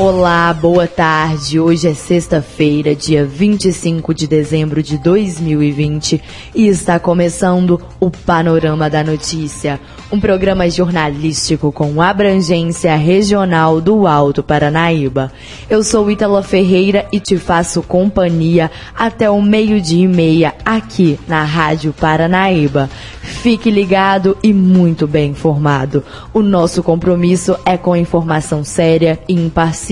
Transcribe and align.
Olá, 0.00 0.54
boa 0.54 0.86
tarde. 0.86 1.58
Hoje 1.58 1.88
é 1.88 1.92
sexta-feira, 1.92 2.94
dia 2.94 3.24
25 3.24 4.14
de 4.14 4.28
dezembro 4.28 4.80
de 4.80 4.96
2020 4.96 6.22
e 6.54 6.68
está 6.68 7.00
começando 7.00 7.80
o 7.98 8.08
Panorama 8.08 8.88
da 8.88 9.02
Notícia, 9.02 9.80
um 10.12 10.20
programa 10.20 10.70
jornalístico 10.70 11.72
com 11.72 12.00
abrangência 12.00 12.94
regional 12.94 13.80
do 13.80 14.06
Alto 14.06 14.40
Paranaíba. 14.40 15.32
Eu 15.68 15.82
sou 15.82 16.08
Ítala 16.08 16.44
Ferreira 16.44 17.04
e 17.10 17.18
te 17.18 17.36
faço 17.36 17.82
companhia 17.82 18.70
até 18.96 19.28
o 19.28 19.42
meio-dia 19.42 20.04
e 20.04 20.06
meia 20.08 20.54
aqui 20.64 21.18
na 21.26 21.42
Rádio 21.42 21.92
Paranaíba. 21.92 22.88
Fique 23.20 23.68
ligado 23.68 24.38
e 24.44 24.52
muito 24.52 25.08
bem 25.08 25.32
informado. 25.32 26.04
O 26.32 26.40
nosso 26.40 26.84
compromisso 26.84 27.56
é 27.66 27.76
com 27.76 27.96
informação 27.96 28.62
séria 28.62 29.18
e 29.28 29.34
imparcial. 29.34 29.87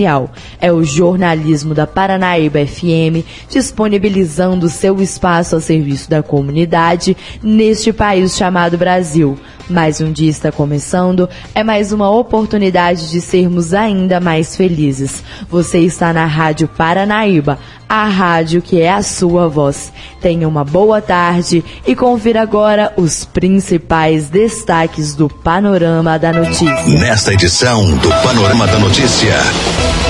É 0.61 0.73
o 0.73 0.83
jornalismo 0.83 1.75
da 1.75 1.87
Paranaíba 1.87 2.67
FM 2.67 3.25
disponibilizando 3.51 4.69
seu 4.69 5.01
espaço 5.01 5.57
a 5.57 5.61
serviço 5.61 6.11
da 6.11 6.23
comunidade 6.23 7.17
neste 7.43 7.93
país 7.93 8.37
chamado 8.37 8.77
Brasil. 8.77 9.39
Mais 9.69 10.01
um 10.01 10.12
dia 10.12 10.30
está 10.30 10.52
começando, 10.52 11.29
é 11.52 11.65
mais 11.65 11.93
uma 11.93 12.09
oportunidade 12.09 13.11
de 13.11 13.20
sermos 13.20 13.74
ainda 13.74 14.20
mais 14.20 14.57
felizes. 14.57 15.24
Você 15.51 15.80
está 15.80 16.12
na 16.12 16.24
Rádio 16.24 16.69
Paranaíba, 16.69 17.59
a 17.88 18.05
rádio 18.05 18.62
que 18.62 18.80
é 18.80 18.93
a 18.93 19.02
sua 19.02 19.49
voz. 19.49 19.93
Tenha 20.21 20.46
uma 20.46 20.65
boa 20.65 21.02
tarde 21.02 21.65
e 21.85 21.96
confira 21.96 22.43
agora 22.43 22.93
os 22.96 23.24
principais 23.24 24.29
destaques 24.29 25.16
do 25.16 25.29
Panorama 25.29 26.16
da 26.16 26.32
Notícia. 26.32 26.98
Nesta 27.01 27.35
edição 27.35 27.91
do 27.96 28.09
Panorama 28.23 28.69
da 28.69 28.79
Notícia, 28.79 29.35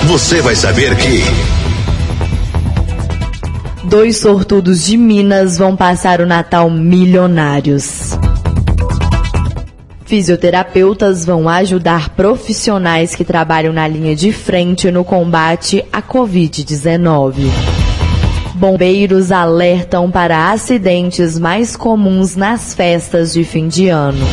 você 0.05 0.43
vai 0.43 0.55
saber 0.55 0.95
que. 0.97 1.23
Dois 3.85 4.19
sortudos 4.19 4.85
de 4.85 4.97
Minas 4.97 5.57
vão 5.57 5.77
passar 5.77 6.21
o 6.21 6.27
Natal 6.27 6.69
milionários. 6.69 8.19
Fisioterapeutas 10.07 11.25
vão 11.25 11.49
ajudar 11.49 12.11
profissionais 12.11 13.17
que 13.17 13.25
trabalham 13.25 13.73
na 13.73 13.89
linha 13.89 14.15
de 14.15 14.33
frente 14.33 14.89
no 14.89 15.05
combate 15.05 15.85
à 15.93 16.01
Covid-19. 16.01 17.35
Bombeiros 18.55 19.33
alertam 19.33 20.09
para 20.09 20.53
acidentes 20.53 21.37
mais 21.37 21.75
comuns 21.75 22.37
nas 22.37 22.73
festas 22.73 23.33
de 23.33 23.43
fim 23.43 23.67
de 23.67 23.89
ano. 23.89 24.25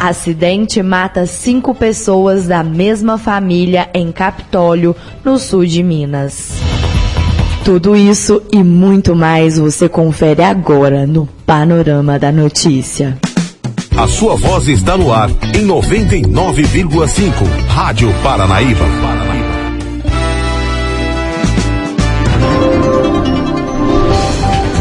Acidente 0.00 0.82
mata 0.82 1.26
cinco 1.26 1.74
pessoas 1.74 2.46
da 2.46 2.64
mesma 2.64 3.18
família 3.18 3.90
em 3.92 4.10
Capitólio, 4.10 4.96
no 5.22 5.38
sul 5.38 5.66
de 5.66 5.82
Minas. 5.82 6.52
Tudo 7.62 7.94
isso 7.94 8.42
e 8.50 8.64
muito 8.64 9.14
mais 9.14 9.58
você 9.58 9.90
confere 9.90 10.42
agora 10.42 11.06
no 11.06 11.26
Panorama 11.44 12.18
da 12.18 12.32
Notícia. 12.32 13.18
A 14.00 14.08
sua 14.08 14.34
voz 14.34 14.66
está 14.66 14.96
no 14.96 15.12
ar 15.12 15.28
em 15.54 15.66
99,5. 15.66 17.32
Rádio 17.68 18.10
Paranaíba. 18.22 18.86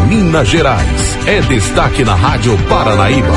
Minas 0.08 0.48
Gerais 0.48 1.18
é 1.28 1.42
destaque 1.42 2.06
na 2.06 2.16
Rádio 2.16 2.58
Paranaíba. 2.70 3.28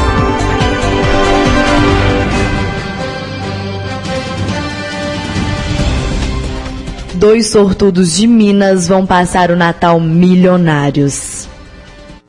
Dois 7.14 7.48
sortudos 7.48 8.14
de 8.14 8.28
Minas 8.28 8.86
vão 8.86 9.04
passar 9.04 9.50
o 9.50 9.56
Natal 9.56 9.98
milionários. 9.98 11.31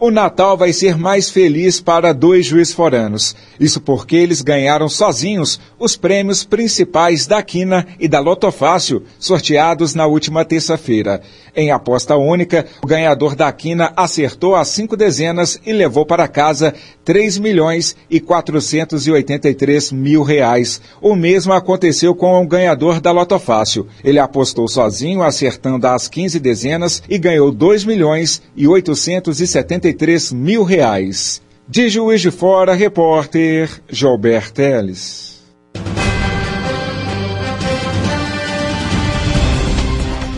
O 0.06 0.12
Natal 0.12 0.58
vai 0.58 0.74
ser 0.74 0.98
mais 0.98 1.30
feliz 1.30 1.80
para 1.80 2.12
dois 2.12 2.46
juiz-foranos. 2.46 3.34
Isso 3.58 3.80
porque 3.80 4.18
eles 4.18 4.42
ganharam 4.42 4.90
sozinhos 4.90 5.62
os 5.80 5.96
prêmios 5.96 6.44
principais 6.44 7.26
da 7.26 7.42
Quina 7.42 7.88
e 7.98 8.06
da 8.06 8.20
Lotofácil, 8.20 9.04
sorteados 9.18 9.96
na 9.96 10.06
última 10.06 10.44
terça-feira. 10.44 11.22
Em 11.56 11.72
aposta 11.72 12.18
única, 12.18 12.66
o 12.84 12.88
ganhador 12.88 13.34
da 13.34 13.50
Quina 13.54 13.94
acertou 13.96 14.58
as 14.58 14.68
cinco 14.68 14.98
dezenas 14.98 15.58
e 15.66 15.72
levou 15.72 16.06
para 16.06 16.28
casa 16.28 16.74
3 17.06 17.38
milhões 17.38 17.96
e 18.10 18.20
483 18.20 19.94
mil 19.94 20.22
reais. 20.22 20.82
O 21.02 21.16
mesmo 21.16 21.54
aconteceu 21.54 22.14
com 22.14 22.42
o 22.42 22.48
ganhador 22.48 23.00
da 23.00 23.12
Lotofácil. 23.12 23.88
Ele 24.04 24.20
apostou 24.20 24.68
sozinho, 24.68 25.24
acertando 25.24 25.88
as 25.88 26.10
15 26.10 26.40
dezenas 26.42 27.02
e 27.08 27.18
ganhou 27.18 27.54
2 27.54 27.86
milhões 27.86 28.42
e 28.54 28.68
873 28.68 29.93
mil 30.32 30.64
reais. 30.64 31.42
De 31.68 31.90
Juiz 31.90 32.22
de 32.22 32.30
Fora, 32.30 32.74
repórter 32.74 33.70
Gilbert 33.90 34.52
Teles. 34.52 35.34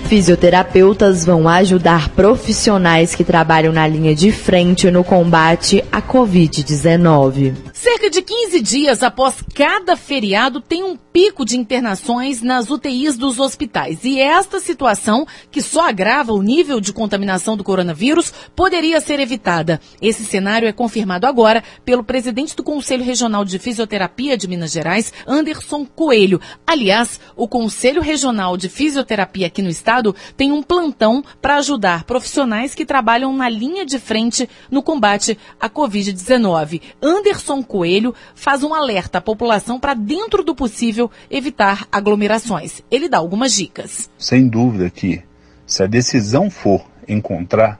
Fisioterapeutas 0.07 1.25
vão 1.25 1.49
ajudar 1.49 2.09
profissionais 2.09 3.15
que 3.15 3.23
trabalham 3.23 3.73
na 3.73 3.87
linha 3.87 4.13
de 4.13 4.31
frente 4.31 4.91
no 4.91 5.03
combate 5.03 5.83
à 5.91 5.99
Covid-19. 5.99 7.53
Cerca 7.75 8.09
de 8.09 8.21
15 8.21 8.61
dias 8.61 9.03
após 9.03 9.35
cada 9.53 9.97
feriado, 9.97 10.61
tem 10.61 10.81
um 10.81 10.95
pico 10.95 11.43
de 11.45 11.57
internações 11.57 12.41
nas 12.41 12.69
UTIs 12.69 13.17
dos 13.17 13.37
hospitais. 13.37 14.03
E 14.05 14.17
esta 14.17 14.61
situação, 14.61 15.27
que 15.51 15.61
só 15.61 15.89
agrava 15.89 16.31
o 16.31 16.41
nível 16.41 16.79
de 16.79 16.93
contaminação 16.93 17.55
do 17.55 17.65
coronavírus, 17.65 18.33
poderia 18.55 19.01
ser 19.01 19.19
evitada. 19.19 19.79
Esse 20.01 20.23
cenário 20.23 20.67
é 20.67 20.71
confirmado 20.71 21.27
agora 21.27 21.63
pelo 21.83 22.03
presidente 22.03 22.55
do 22.55 22.63
Conselho 22.63 23.03
Regional 23.03 23.43
de 23.43 23.59
Fisioterapia 23.59 24.37
de 24.37 24.47
Minas 24.47 24.71
Gerais, 24.71 25.11
Anderson 25.27 25.85
Coelho. 25.85 26.39
Aliás, 26.65 27.19
o 27.35 27.47
Conselho 27.47 28.01
Regional 28.01 28.55
de 28.55 28.69
Fisioterapia 28.69 29.47
aqui 29.47 29.61
no 29.61 29.69
estado 29.69 30.15
tem 30.37 30.51
um 30.51 30.63
plantão 30.63 31.23
para 31.41 31.57
ajudar 31.57 32.05
profissionais 32.05 32.73
que 32.73 32.85
trabalham 32.85 33.35
na 33.35 33.49
linha 33.49 33.85
de 33.85 33.99
frente 33.99 34.49
no 34.71 34.81
combate 34.81 35.37
à 35.59 35.69
Covid-19. 35.69 36.81
Anderson 37.01 37.65
Coelho 37.75 38.15
faz 38.33 38.63
um 38.63 38.73
alerta 38.73 39.17
à 39.17 39.21
população 39.21 39.77
para, 39.77 39.93
dentro 39.93 40.45
do 40.45 40.55
possível, 40.55 41.11
evitar 41.29 41.85
aglomerações. 41.91 42.81
Ele 42.89 43.09
dá 43.09 43.17
algumas 43.17 43.53
dicas. 43.53 44.09
Sem 44.17 44.47
dúvida 44.47 44.89
que, 44.89 45.21
se 45.67 45.83
a 45.83 45.85
decisão 45.85 46.49
for 46.49 46.85
encontrar, 47.05 47.77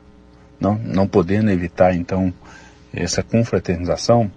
não, 0.60 0.76
não 0.76 1.08
podendo 1.08 1.50
evitar, 1.50 1.96
então, 1.96 2.34
essa 2.94 3.24
confraternização, 3.24 4.30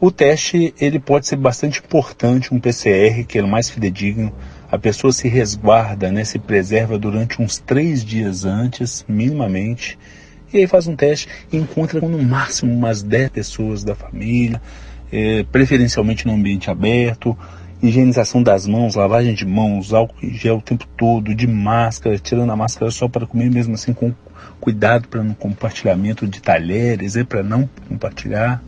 o 0.00 0.12
teste 0.12 0.72
ele 0.80 1.00
pode 1.00 1.26
ser 1.26 1.36
bastante 1.36 1.80
importante, 1.80 2.54
um 2.54 2.60
PCR, 2.60 3.24
que 3.26 3.38
é 3.40 3.42
o 3.42 3.48
mais 3.48 3.68
fidedigno. 3.68 4.32
A 4.70 4.78
pessoa 4.78 5.12
se 5.12 5.26
resguarda, 5.26 6.12
né, 6.12 6.22
se 6.24 6.38
preserva 6.38 6.96
durante 6.96 7.42
uns 7.42 7.58
três 7.58 8.04
dias 8.04 8.44
antes, 8.44 9.04
minimamente, 9.08 9.98
e 10.54 10.60
aí 10.60 10.66
faz 10.66 10.86
um 10.86 10.94
teste 10.94 11.28
e 11.52 11.56
encontra 11.56 12.00
no 12.00 12.22
máximo 12.22 12.72
umas 12.72 13.02
10 13.02 13.30
pessoas 13.30 13.82
da 13.82 13.94
família, 13.94 14.62
é, 15.12 15.44
preferencialmente 15.50 16.26
no 16.26 16.32
ambiente 16.32 16.70
aberto, 16.70 17.36
higienização 17.82 18.42
das 18.42 18.66
mãos, 18.66 18.94
lavagem 18.94 19.34
de 19.34 19.44
mãos, 19.44 19.92
álcool 19.92 20.24
em 20.24 20.32
gel 20.32 20.58
o 20.58 20.62
tempo 20.62 20.86
todo, 20.96 21.34
de 21.34 21.46
máscara, 21.46 22.18
tirando 22.18 22.50
a 22.50 22.56
máscara 22.56 22.90
só 22.90 23.08
para 23.08 23.26
comer, 23.26 23.50
mesmo 23.50 23.74
assim 23.74 23.92
com 23.92 24.12
cuidado 24.60 25.08
para 25.08 25.22
não 25.22 25.34
compartilhamento 25.34 26.26
de 26.26 26.40
talheres, 26.40 27.16
e 27.16 27.24
para 27.24 27.42
não 27.42 27.68
compartilhar. 27.88 28.62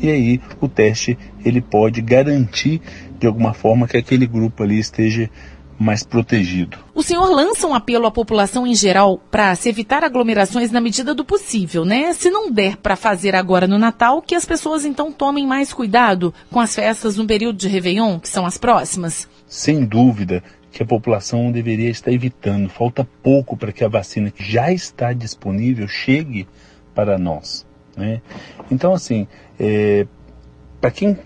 E 0.00 0.08
aí 0.08 0.40
o 0.60 0.68
teste 0.68 1.18
ele 1.44 1.60
pode 1.60 2.00
garantir 2.00 2.80
de 3.18 3.26
alguma 3.26 3.52
forma 3.52 3.88
que 3.88 3.96
aquele 3.96 4.26
grupo 4.26 4.62
ali 4.62 4.78
esteja 4.78 5.28
mais 5.80 6.02
protegido. 6.02 6.76
O 6.94 7.02
senhor 7.02 7.30
lança 7.30 7.66
um 7.66 7.74
apelo 7.74 8.06
à 8.06 8.10
população 8.10 8.66
em 8.66 8.74
geral 8.74 9.18
para 9.30 9.54
se 9.54 9.66
evitar 9.66 10.04
aglomerações 10.04 10.70
na 10.70 10.80
medida 10.80 11.14
do 11.14 11.24
possível, 11.24 11.86
né? 11.86 12.12
Se 12.12 12.28
não 12.28 12.52
der 12.52 12.76
para 12.76 12.96
fazer 12.96 13.34
agora 13.34 13.66
no 13.66 13.78
Natal, 13.78 14.20
que 14.20 14.34
as 14.34 14.44
pessoas 14.44 14.84
então 14.84 15.10
tomem 15.10 15.46
mais 15.46 15.72
cuidado 15.72 16.34
com 16.50 16.60
as 16.60 16.74
festas 16.74 17.16
no 17.16 17.26
período 17.26 17.56
de 17.56 17.66
Réveillon, 17.66 18.20
que 18.20 18.28
são 18.28 18.44
as 18.44 18.58
próximas. 18.58 19.26
Sem 19.46 19.86
dúvida 19.86 20.42
que 20.70 20.82
a 20.82 20.86
população 20.86 21.50
deveria 21.50 21.88
estar 21.88 22.12
evitando. 22.12 22.68
Falta 22.68 23.08
pouco 23.22 23.56
para 23.56 23.72
que 23.72 23.82
a 23.82 23.88
vacina 23.88 24.30
que 24.30 24.44
já 24.44 24.70
está 24.70 25.14
disponível 25.14 25.88
chegue 25.88 26.46
para 26.94 27.18
nós. 27.18 27.66
Né? 27.96 28.20
Então, 28.70 28.92
assim, 28.92 29.26
é, 29.58 30.06
para 30.78 30.90
quem 30.90 31.16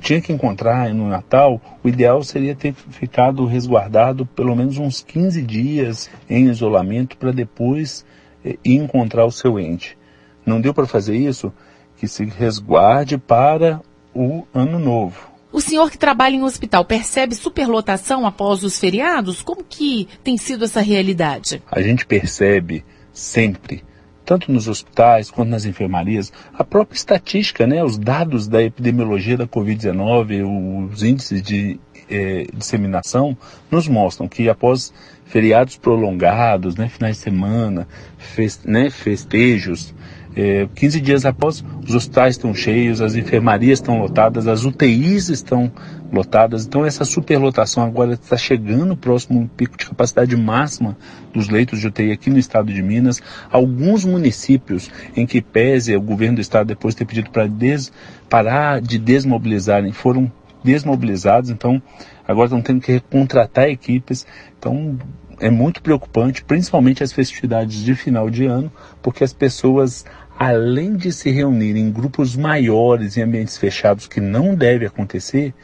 tinha 0.00 0.20
que 0.20 0.32
encontrar 0.32 0.92
no 0.94 1.08
Natal, 1.08 1.60
o 1.82 1.88
ideal 1.88 2.22
seria 2.22 2.54
ter 2.54 2.72
ficado 2.72 3.44
resguardado 3.46 4.24
pelo 4.26 4.54
menos 4.54 4.78
uns 4.78 5.02
15 5.02 5.42
dias 5.42 6.10
em 6.28 6.48
isolamento 6.48 7.16
para 7.16 7.32
depois 7.32 8.04
eh, 8.44 8.56
encontrar 8.64 9.24
o 9.24 9.32
seu 9.32 9.58
ente. 9.58 9.96
Não 10.44 10.60
deu 10.60 10.72
para 10.72 10.86
fazer 10.86 11.16
isso? 11.16 11.52
Que 11.96 12.08
se 12.08 12.24
resguarde 12.24 13.18
para 13.18 13.80
o 14.14 14.44
ano 14.52 14.78
novo. 14.78 15.32
O 15.52 15.60
senhor 15.60 15.90
que 15.90 15.98
trabalha 15.98 16.34
em 16.34 16.42
hospital 16.42 16.84
percebe 16.84 17.34
superlotação 17.34 18.26
após 18.26 18.64
os 18.64 18.78
feriados? 18.78 19.42
Como 19.42 19.62
que 19.62 20.08
tem 20.24 20.38
sido 20.38 20.64
essa 20.64 20.80
realidade? 20.80 21.62
A 21.70 21.82
gente 21.82 22.06
percebe 22.06 22.84
sempre 23.12 23.84
tanto 24.24 24.50
nos 24.52 24.68
hospitais 24.68 25.30
quanto 25.30 25.50
nas 25.50 25.64
enfermarias, 25.64 26.32
a 26.54 26.64
própria 26.64 26.96
estatística, 26.96 27.66
né, 27.66 27.82
os 27.82 27.98
dados 27.98 28.48
da 28.48 28.62
epidemiologia 28.62 29.36
da 29.36 29.46
Covid-19, 29.46 30.90
os 30.92 31.02
índices 31.02 31.42
de 31.42 31.78
eh, 32.10 32.46
disseminação, 32.54 33.36
nos 33.70 33.88
mostram 33.88 34.28
que 34.28 34.48
após 34.48 34.92
feriados 35.24 35.76
prolongados, 35.76 36.76
né, 36.76 36.88
finais 36.88 37.16
de 37.16 37.22
semana, 37.22 37.88
fest, 38.18 38.60
né, 38.64 38.90
festejos, 38.90 39.94
é, 40.34 40.66
15 40.74 41.00
dias 41.00 41.24
após, 41.26 41.64
os 41.86 41.94
hospitais 41.94 42.36
estão 42.36 42.54
cheios, 42.54 43.00
as 43.00 43.14
enfermarias 43.14 43.78
estão 43.78 43.98
lotadas, 43.98 44.46
as 44.46 44.64
UTIs 44.64 45.28
estão 45.28 45.70
lotadas. 46.12 46.66
Então, 46.66 46.84
essa 46.84 47.04
superlotação 47.04 47.82
agora 47.84 48.14
está 48.14 48.36
chegando 48.36 48.96
próximo 48.96 49.42
ao 49.42 49.48
pico 49.48 49.76
de 49.76 49.86
capacidade 49.86 50.36
máxima 50.36 50.96
dos 51.32 51.48
leitos 51.48 51.80
de 51.80 51.86
UTI 51.86 52.12
aqui 52.12 52.30
no 52.30 52.38
estado 52.38 52.72
de 52.72 52.82
Minas. 52.82 53.20
Alguns 53.50 54.04
municípios 54.04 54.90
em 55.16 55.26
que 55.26 55.40
pese 55.40 55.94
o 55.94 56.00
governo 56.00 56.36
do 56.36 56.40
estado, 56.40 56.68
depois 56.68 56.94
de 56.94 56.98
ter 56.98 57.04
pedido 57.06 57.30
para 57.30 57.46
des, 57.46 57.92
parar 58.28 58.80
de 58.80 58.98
desmobilizarem, 58.98 59.92
foram 59.92 60.30
desmobilizados. 60.64 61.50
Então, 61.50 61.82
agora 62.26 62.46
estão 62.46 62.62
tendo 62.62 62.80
que 62.80 63.00
contratar 63.00 63.68
equipes. 63.68 64.26
Então, 64.58 64.98
é 65.42 65.50
muito 65.50 65.82
preocupante, 65.82 66.44
principalmente 66.44 67.02
as 67.02 67.12
festividades 67.12 67.82
de 67.82 67.96
final 67.96 68.30
de 68.30 68.46
ano, 68.46 68.70
porque 69.02 69.24
as 69.24 69.32
pessoas 69.32 70.04
além 70.42 70.96
de 70.96 71.12
se 71.12 71.30
reunir 71.30 71.76
em 71.76 71.92
grupos 71.92 72.34
maiores, 72.34 73.16
em 73.16 73.22
ambientes 73.22 73.56
fechados, 73.56 74.08
que 74.08 74.20
não 74.20 74.56
deve 74.56 74.84
acontecer, 74.84 75.54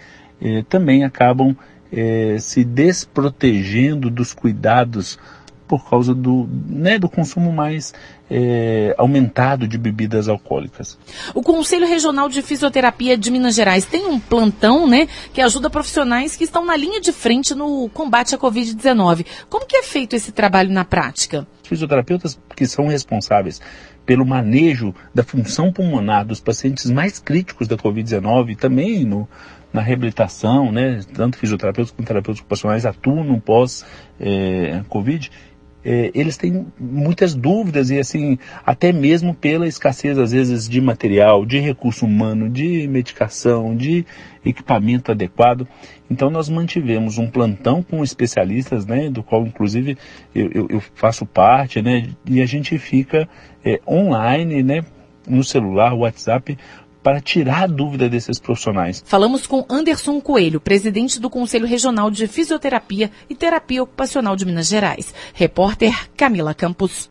eh, 0.40 0.64
também 0.68 1.02
acabam 1.02 1.56
eh, 1.92 2.36
se 2.38 2.62
desprotegendo 2.62 4.08
dos 4.08 4.32
cuidados 4.32 5.18
por 5.66 5.88
causa 5.88 6.14
do, 6.14 6.48
né, 6.66 6.98
do 6.98 7.10
consumo 7.10 7.52
mais 7.52 7.92
é, 8.30 8.94
aumentado 8.96 9.68
de 9.68 9.76
bebidas 9.76 10.26
alcoólicas. 10.26 10.98
O 11.34 11.42
Conselho 11.42 11.86
Regional 11.86 12.28
de 12.30 12.40
Fisioterapia 12.40 13.18
de 13.18 13.30
Minas 13.30 13.54
Gerais 13.54 13.84
tem 13.84 14.06
um 14.06 14.18
plantão, 14.18 14.88
né, 14.88 15.06
que 15.32 15.42
ajuda 15.42 15.68
profissionais 15.68 16.36
que 16.36 16.44
estão 16.44 16.64
na 16.64 16.74
linha 16.74 17.02
de 17.02 17.12
frente 17.12 17.54
no 17.54 17.90
combate 17.90 18.34
à 18.34 18.38
Covid-19. 18.38 19.26
Como 19.50 19.66
que 19.66 19.76
é 19.76 19.82
feito 19.82 20.16
esse 20.16 20.32
trabalho 20.32 20.70
na 20.70 20.86
prática? 20.86 21.46
Fisioterapeutas 21.64 22.40
que 22.56 22.66
são 22.66 22.86
responsáveis 22.86 23.60
pelo 24.08 24.24
manejo 24.24 24.94
da 25.14 25.22
função 25.22 25.70
pulmonar 25.70 26.24
dos 26.24 26.40
pacientes 26.40 26.90
mais 26.90 27.18
críticos 27.18 27.68
da 27.68 27.76
Covid-19 27.76 28.56
também 28.56 29.04
no, 29.04 29.28
na 29.70 29.82
reabilitação, 29.82 30.72
né? 30.72 31.00
Tanto 31.12 31.36
fisioterapeutas 31.36 31.92
quanto 31.92 32.06
terapeutas 32.06 32.40
ocupacionais 32.40 32.86
atuam 32.86 33.22
no 33.22 33.38
pós-Covid. 33.38 35.30
É, 35.84 36.10
eles 36.12 36.36
têm 36.36 36.66
muitas 36.78 37.34
dúvidas 37.34 37.88
e 37.88 37.98
assim 37.98 38.36
até 38.66 38.92
mesmo 38.92 39.32
pela 39.32 39.66
escassez 39.66 40.18
às 40.18 40.32
vezes 40.32 40.68
de 40.68 40.80
material, 40.80 41.46
de 41.46 41.60
recurso 41.60 42.04
humano, 42.04 42.50
de 42.50 42.88
medicação, 42.88 43.76
de 43.76 44.04
equipamento 44.44 45.12
adequado. 45.12 45.68
Então 46.10 46.30
nós 46.30 46.48
mantivemos 46.48 47.16
um 47.16 47.30
plantão 47.30 47.82
com 47.82 48.02
especialistas, 48.02 48.86
né, 48.86 49.08
do 49.08 49.22
qual 49.22 49.46
inclusive 49.46 49.96
eu, 50.34 50.50
eu, 50.52 50.66
eu 50.68 50.80
faço 50.94 51.24
parte, 51.24 51.80
né, 51.80 52.08
e 52.26 52.42
a 52.42 52.46
gente 52.46 52.76
fica 52.78 53.28
é, 53.64 53.80
online, 53.86 54.62
né, 54.62 54.84
no 55.28 55.44
celular, 55.44 55.94
WhatsApp, 55.94 56.56
para 57.08 57.22
tirar 57.22 57.62
a 57.62 57.66
dúvida 57.66 58.06
desses 58.06 58.38
profissionais. 58.38 59.02
Falamos 59.06 59.46
com 59.46 59.64
Anderson 59.70 60.20
Coelho, 60.20 60.60
presidente 60.60 61.18
do 61.18 61.30
Conselho 61.30 61.66
Regional 61.66 62.10
de 62.10 62.26
Fisioterapia 62.26 63.10
e 63.30 63.34
Terapia 63.34 63.82
Ocupacional 63.82 64.36
de 64.36 64.44
Minas 64.44 64.68
Gerais. 64.68 65.14
Repórter 65.32 66.10
Camila 66.14 66.52
Campos. 66.52 67.10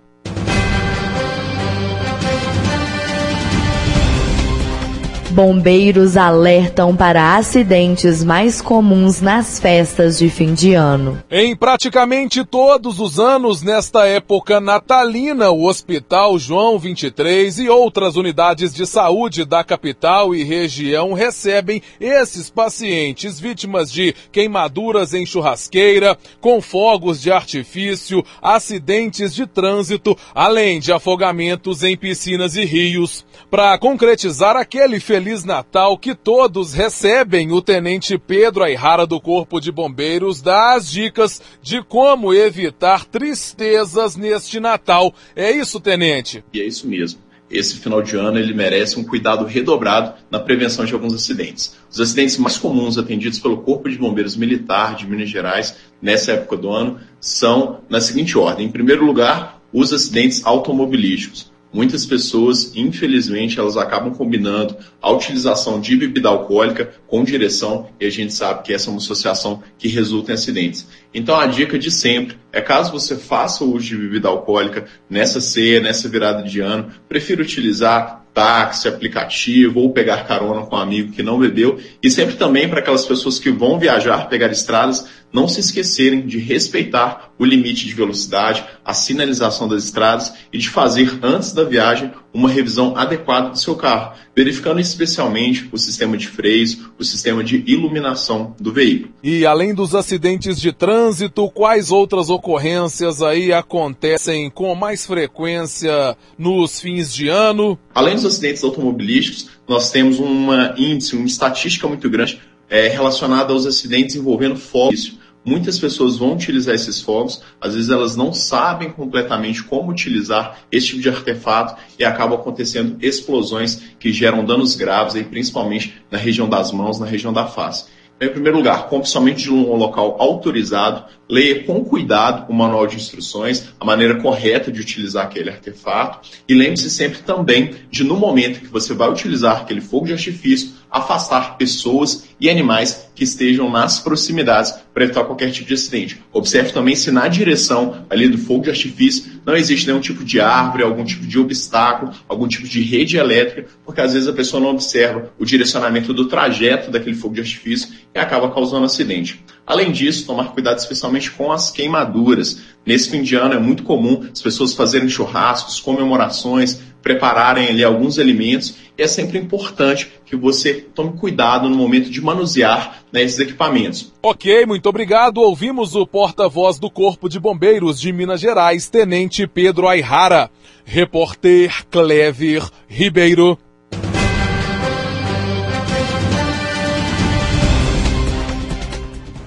Bombeiros 5.38 6.18
alertam 6.18 6.96
para 6.96 7.36
acidentes 7.36 8.24
mais 8.24 8.60
comuns 8.60 9.22
nas 9.22 9.60
festas 9.60 10.18
de 10.18 10.32
fim 10.32 10.56
de 10.56 10.74
ano. 10.74 11.22
Em 11.30 11.56
praticamente 11.56 12.44
todos 12.44 13.00
os 13.00 13.20
anos, 13.20 13.62
nesta 13.62 14.08
época 14.08 14.60
natalina, 14.60 15.52
o 15.52 15.66
Hospital 15.66 16.40
João 16.40 16.80
23 16.80 17.60
e 17.60 17.70
outras 17.70 18.16
unidades 18.16 18.74
de 18.74 18.88
saúde 18.88 19.46
da 19.46 19.64
capital 19.64 20.34
e 20.34 20.44
região 20.44 21.14
recebem 21.14 21.84
esses 22.02 22.50
pacientes 22.50 23.40
vítimas 23.40 23.92
de 23.92 24.16
queimaduras 24.32 25.14
em 25.14 25.24
churrasqueira, 25.24 26.18
com 26.42 26.60
fogos 26.60 27.22
de 27.22 27.32
artifício, 27.32 28.26
acidentes 28.42 29.36
de 29.36 29.46
trânsito, 29.46 30.18
além 30.34 30.80
de 30.80 30.92
afogamentos 30.92 31.84
em 31.84 31.96
piscinas 31.96 32.56
e 32.56 32.66
rios. 32.66 33.24
Para 33.52 33.78
concretizar 33.78 34.56
aquele 34.56 35.00
feliz 35.00 35.27
Feliz 35.28 35.44
Natal 35.44 35.98
que 35.98 36.16
todos 36.16 36.72
recebem, 36.72 37.52
o 37.52 37.62
Tenente 37.62 38.18
Pedro 38.18 38.64
Ayrara 38.64 39.06
do 39.06 39.20
Corpo 39.20 39.60
de 39.60 39.74
Bombeiros 39.74 40.42
dá 40.42 40.76
as 40.76 40.90
dicas 40.90 41.42
de 41.62 41.84
como 41.84 42.34
evitar 42.34 43.04
tristezas 43.04 44.16
neste 44.16 44.58
Natal. 44.62 45.14
É 45.36 45.52
isso, 45.52 45.82
Tenente? 45.82 46.46
E 46.54 46.62
é 46.62 46.66
isso 46.66 46.88
mesmo. 46.88 47.20
Esse 47.52 47.76
final 47.76 48.02
de 48.02 48.16
ano 48.16 48.40
ele 48.40 48.54
merece 48.54 48.98
um 48.98 49.04
cuidado 49.04 49.44
redobrado 49.44 50.14
na 50.32 50.40
prevenção 50.40 50.86
de 50.86 50.94
alguns 50.94 51.14
acidentes. 51.14 51.76
Os 51.92 52.00
acidentes 52.00 52.38
mais 52.38 52.56
comuns 52.56 52.98
atendidos 52.98 53.38
pelo 53.38 53.58
Corpo 53.58 53.90
de 53.90 53.98
Bombeiros 53.98 54.38
Militar 54.38 54.96
de 54.96 55.06
Minas 55.06 55.30
Gerais 55.30 55.76
nessa 56.02 56.32
época 56.32 56.56
do 56.56 56.70
ano 56.70 57.02
são 57.20 57.82
na 57.90 58.00
seguinte 58.00 58.38
ordem: 58.38 58.68
em 58.68 58.72
primeiro 58.72 59.06
lugar, 59.06 59.62
os 59.74 59.92
acidentes 59.92 60.46
automobilísticos 60.46 61.52
muitas 61.72 62.06
pessoas, 62.06 62.72
infelizmente, 62.76 63.60
elas 63.60 63.78
acabam 63.78 64.14
combinando 64.14 64.76
a 65.02 65.12
utilização 65.12 65.80
de 65.80 65.96
bebida 65.96 66.30
alcoólica 66.30 66.94
com 67.08 67.24
direção 67.24 67.90
e 68.00 68.06
a 68.06 68.10
gente 68.10 68.34
sabe 68.34 68.64
que 68.64 68.74
essa 68.74 68.90
é 68.90 68.92
uma 68.92 68.98
associação 68.98 69.62
que 69.78 69.88
resulta 69.88 70.32
em 70.32 70.36
acidentes. 70.36 70.88
Então 71.14 71.36
a 71.40 71.46
dica 71.46 71.78
de 71.78 71.92
sempre 71.92 72.38
é 72.52 72.62
caso 72.62 72.92
você 72.92 73.16
faça 73.16 73.64
o 73.64 73.76
uso 73.76 73.86
de 73.86 73.98
bebida 73.98 74.28
alcoólica 74.28 74.86
nessa 75.10 75.42
ceia, 75.42 75.80
nessa 75.80 76.08
virada 76.08 76.44
de 76.44 76.60
ano, 76.60 76.92
prefira 77.08 77.42
utilizar 77.42 78.26
táxi, 78.38 78.88
aplicativo 78.88 79.80
ou 79.80 79.92
pegar 79.92 80.28
carona 80.28 80.62
com 80.68 80.76
um 80.76 80.80
amigo 80.80 81.12
que 81.12 81.24
não 81.24 81.40
bebeu 81.40 81.80
e 82.04 82.12
sempre 82.12 82.36
também 82.36 82.70
para 82.70 82.82
aquelas 82.82 83.04
pessoas 83.04 83.40
que 83.40 83.50
vão 83.50 83.80
viajar, 83.80 84.30
pegar 84.30 84.52
estradas, 84.52 85.08
não 85.34 85.48
se 85.48 85.60
esquecerem 85.60 86.22
de 86.22 86.38
respeitar 86.38 87.32
o 87.40 87.44
limite 87.44 87.88
de 87.88 87.94
velocidade, 87.96 88.64
a 88.86 88.94
sinalização 88.94 89.68
das 89.68 89.86
estradas 89.86 90.34
e 90.54 90.58
de 90.60 90.70
fazer 90.70 91.20
antes 91.24 91.52
da 91.52 91.64
viagem 91.64 92.12
uma 92.34 92.50
revisão 92.50 92.96
adequada 92.96 93.50
do 93.50 93.58
seu 93.58 93.76
carro, 93.76 94.14
verificando 94.36 94.80
especialmente 94.80 95.68
o 95.72 95.78
sistema 95.78 96.16
de 96.16 96.28
freios, 96.28 96.78
o 97.00 97.04
sistema 97.04 97.44
de 97.44 97.64
iluminação 97.66 98.56
do 98.60 98.72
veículo. 98.72 99.12
E 99.24 99.44
além 99.44 99.74
dos 99.74 99.96
acidentes 99.96 100.62
de 100.62 100.72
trânsito, 100.72 101.50
quais 101.50 101.92
outras 101.92 102.30
ocorrências 102.30 103.24
aí 103.24 103.52
acontecem 103.52 104.52
com 104.52 104.74
mais 104.76 105.06
frequência 105.06 106.16
nos 106.38 106.80
fins 106.80 107.12
de 107.12 107.28
ano? 107.28 107.78
Além 107.94 108.14
dos 108.14 108.26
acidentes 108.28 108.64
automobilísticos, 108.64 109.50
nós 109.68 109.92
temos 109.92 110.20
uma 110.20 110.76
índice, 110.78 111.16
uma 111.16 111.26
estatística 111.26 111.88
muito 111.88 112.10
grande 112.10 112.40
é, 112.70 112.88
relacionada 112.88 113.54
aos 113.54 113.66
acidentes 113.66 114.16
envolvendo 114.16 114.56
fogos. 114.56 115.18
Muitas 115.44 115.80
pessoas 115.80 116.18
vão 116.18 116.34
utilizar 116.34 116.76
esses 116.76 117.02
fogos, 117.02 117.42
às 117.62 117.74
vezes 117.74 117.90
elas 117.90 118.18
não 118.18 118.34
sabem 118.34 118.92
completamente 118.92 119.64
como 119.64 119.92
utilizar 119.92 120.60
esse 120.70 120.88
tipo 120.88 121.02
de 121.02 121.08
artefato 121.08 121.82
e 121.98 122.04
acabam 122.04 122.38
acontecendo 122.38 122.98
explosões 123.02 123.82
que 123.98 124.12
geram 124.12 124.44
danos 124.44 124.76
graves, 124.76 125.16
aí, 125.16 125.24
principalmente 125.24 126.02
na 126.12 126.18
região 126.18 126.50
das 126.50 126.74
mãos, 126.74 127.00
na 127.00 127.06
região 127.06 127.32
da 127.32 127.48
face. 127.48 127.86
Em 128.20 128.30
primeiro 128.30 128.58
lugar, 128.58 128.88
compre 128.88 129.08
somente 129.08 129.44
de 129.44 129.54
um 129.54 129.76
local 129.76 130.18
autorizado, 130.20 131.06
leia 131.30 131.64
com 131.64 131.84
cuidado 131.84 132.50
o 132.50 132.54
manual 132.54 132.88
de 132.88 132.96
instruções, 132.96 133.70
a 133.80 133.86
maneira 133.86 134.20
correta 134.20 134.72
de 134.72 134.82
utilizar 134.82 135.26
aquele 135.26 135.52
artefato. 135.52 136.28
E 136.48 136.56
lembre-se 136.56 136.90
sempre 136.90 137.20
também 137.20 137.76
de, 137.92 138.04
no 138.04 138.16
momento 138.16 138.60
que 138.60 138.68
você 138.68 138.96
vai 138.96 139.08
utilizar 139.08 139.62
aquele 139.62 139.82
fogo 139.82 140.08
de 140.08 140.14
artifício, 140.14 140.72
afastar 140.90 141.58
pessoas 141.58 142.28
e 142.40 142.50
animais 142.50 143.10
que 143.16 143.24
estejam 143.24 143.70
nas 143.70 144.00
proximidades 144.00 144.74
para 144.94 145.04
evitar 145.04 145.24
qualquer 145.24 145.52
tipo 145.52 145.68
de 145.68 145.74
acidente. 145.74 146.22
Observe 146.32 146.72
também 146.72 146.96
se 146.96 147.12
na 147.12 147.28
direção 147.28 148.06
ali 148.10 148.30
do 148.30 148.38
fogo 148.38 148.64
de 148.64 148.70
artifício 148.70 149.42
não 149.46 149.56
existe 149.56 149.88
nenhum 149.88 150.00
tipo 150.00 150.24
de 150.24 150.40
árvore, 150.40 150.84
algum 150.84 151.04
tipo 151.04 151.26
de 151.26 151.40
obstáculo, 151.40 152.12
algum 152.28 152.48
tipo 152.48 152.68
de 152.68 152.82
rede 152.82 153.18
elétrica, 153.18 153.70
porque 153.86 154.02
às 154.02 154.14
vezes 154.14 154.28
a 154.28 154.34
pessoa 154.34 154.62
não 154.62 154.70
observa 154.70 155.32
o 155.40 155.46
direcionamento 155.46 156.14
do 156.14 156.28
trajeto 156.28 156.92
daquele 156.92 157.16
fogo 157.16 157.34
de 157.34 157.42
artifício 157.42 157.90
e 158.14 158.20
acaba 158.20 158.52
causando 158.52 158.86
acidente. 158.86 159.44
Além 159.66 159.92
disso, 159.92 160.26
tomar 160.26 160.52
cuidado 160.52 160.78
especialmente 160.78 161.30
com 161.32 161.52
as 161.52 161.72
queimaduras. 161.72 162.62
Nesse 162.86 163.10
fim 163.10 163.22
de 163.22 163.36
ano 163.36 163.54
é 163.54 163.60
muito 163.60 163.84
comum 163.84 164.26
as 164.32 164.42
pessoas 164.42 164.74
fazerem 164.74 165.10
churrascos, 165.10 165.82
comemorações, 165.82 166.80
prepararem 167.02 167.68
ali 167.68 167.84
alguns 167.84 168.20
alimentos 168.20 168.76
e 168.98 169.04
é 169.04 169.08
sempre 169.08 169.38
importante 169.38 170.12
que 170.26 170.36
você 170.36 170.74
tome 170.74 171.18
cuidado 171.18 171.70
no 171.70 171.76
momento 171.76 172.10
de 172.10 172.22
manusear 172.22 173.04
né, 173.12 173.24
esses 173.24 173.40
equipamentos. 173.40 174.12
Ok, 174.22 174.66
muito 174.66 174.90
obrigado. 174.90 175.38
Ouvimos 175.38 175.96
o 175.96 176.06
porta-voz 176.06 176.80
do 176.80 176.90
Corpo 176.90 177.30
de 177.30 177.40
Bombeiros 177.40 178.00
de 178.00 178.12
Minas 178.12 178.42
Gerais, 178.42 178.90
Tenente 178.90 179.48
Pedro 179.48 179.88
Ayrara. 179.88 180.50
Repórter 180.86 181.86
Clever 181.90 182.64
Ribeiro. 182.88 183.58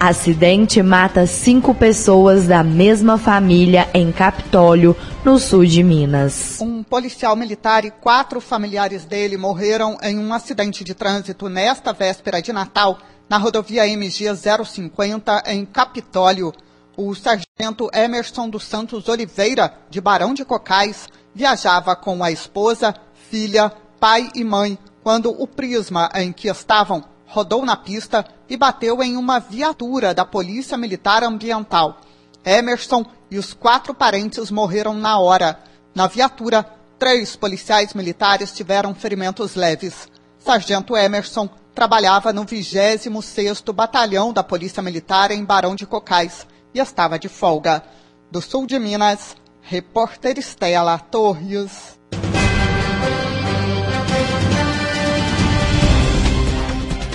Acidente 0.02 0.82
mata 0.82 1.26
cinco 1.26 1.74
pessoas 1.74 2.46
da 2.46 2.64
mesma 2.64 3.18
família 3.18 3.86
em 3.92 4.10
Capitólio, 4.10 4.96
no 5.22 5.38
sul 5.38 5.66
de 5.66 5.82
Minas. 5.82 6.58
Um 6.58 6.82
policial 6.82 7.36
militar 7.36 7.84
e 7.84 7.90
quatro 7.90 8.40
familiares 8.40 9.04
dele 9.04 9.36
morreram 9.36 9.98
em 10.02 10.18
um 10.18 10.32
acidente 10.32 10.82
de 10.82 10.94
trânsito 10.94 11.50
nesta 11.50 11.92
véspera 11.92 12.40
de 12.40 12.50
Natal, 12.50 12.96
na 13.28 13.36
rodovia 13.36 13.86
MG 13.86 14.24
050, 14.34 15.42
em 15.48 15.66
Capitólio. 15.66 16.50
O 16.96 17.14
sargento 17.14 17.90
Emerson 17.92 18.48
dos 18.48 18.64
Santos 18.64 19.06
Oliveira, 19.06 19.74
de 19.90 20.00
Barão 20.00 20.32
de 20.32 20.46
Cocais, 20.46 21.10
viajava 21.34 21.94
com 21.94 22.24
a 22.24 22.32
esposa, 22.32 22.94
filha, 23.28 23.70
pai 24.00 24.30
e 24.34 24.42
mãe 24.44 24.78
quando 25.02 25.30
o 25.30 25.46
prisma 25.46 26.08
em 26.14 26.32
que 26.32 26.48
estavam 26.48 27.04
rodou 27.26 27.64
na 27.64 27.76
pista 27.76 28.24
e 28.50 28.56
bateu 28.56 29.00
em 29.00 29.16
uma 29.16 29.38
viatura 29.38 30.12
da 30.12 30.24
Polícia 30.24 30.76
Militar 30.76 31.22
Ambiental. 31.22 32.00
Emerson 32.44 33.06
e 33.30 33.38
os 33.38 33.54
quatro 33.54 33.94
parentes 33.94 34.50
morreram 34.50 34.92
na 34.92 35.20
hora. 35.20 35.60
Na 35.94 36.08
viatura, 36.08 36.66
três 36.98 37.36
policiais 37.36 37.94
militares 37.94 38.50
tiveram 38.50 38.92
ferimentos 38.92 39.54
leves. 39.54 40.08
Sargento 40.40 40.96
Emerson 40.96 41.48
trabalhava 41.72 42.32
no 42.32 42.44
26º 42.44 43.72
Batalhão 43.72 44.32
da 44.32 44.42
Polícia 44.42 44.82
Militar 44.82 45.30
em 45.30 45.44
Barão 45.44 45.76
de 45.76 45.86
Cocais 45.86 46.44
e 46.74 46.80
estava 46.80 47.20
de 47.20 47.28
folga. 47.28 47.84
Do 48.32 48.42
sul 48.42 48.66
de 48.66 48.78
Minas, 48.80 49.36
repórter 49.60 50.38
Estela 50.38 50.98
Torres. 50.98 51.99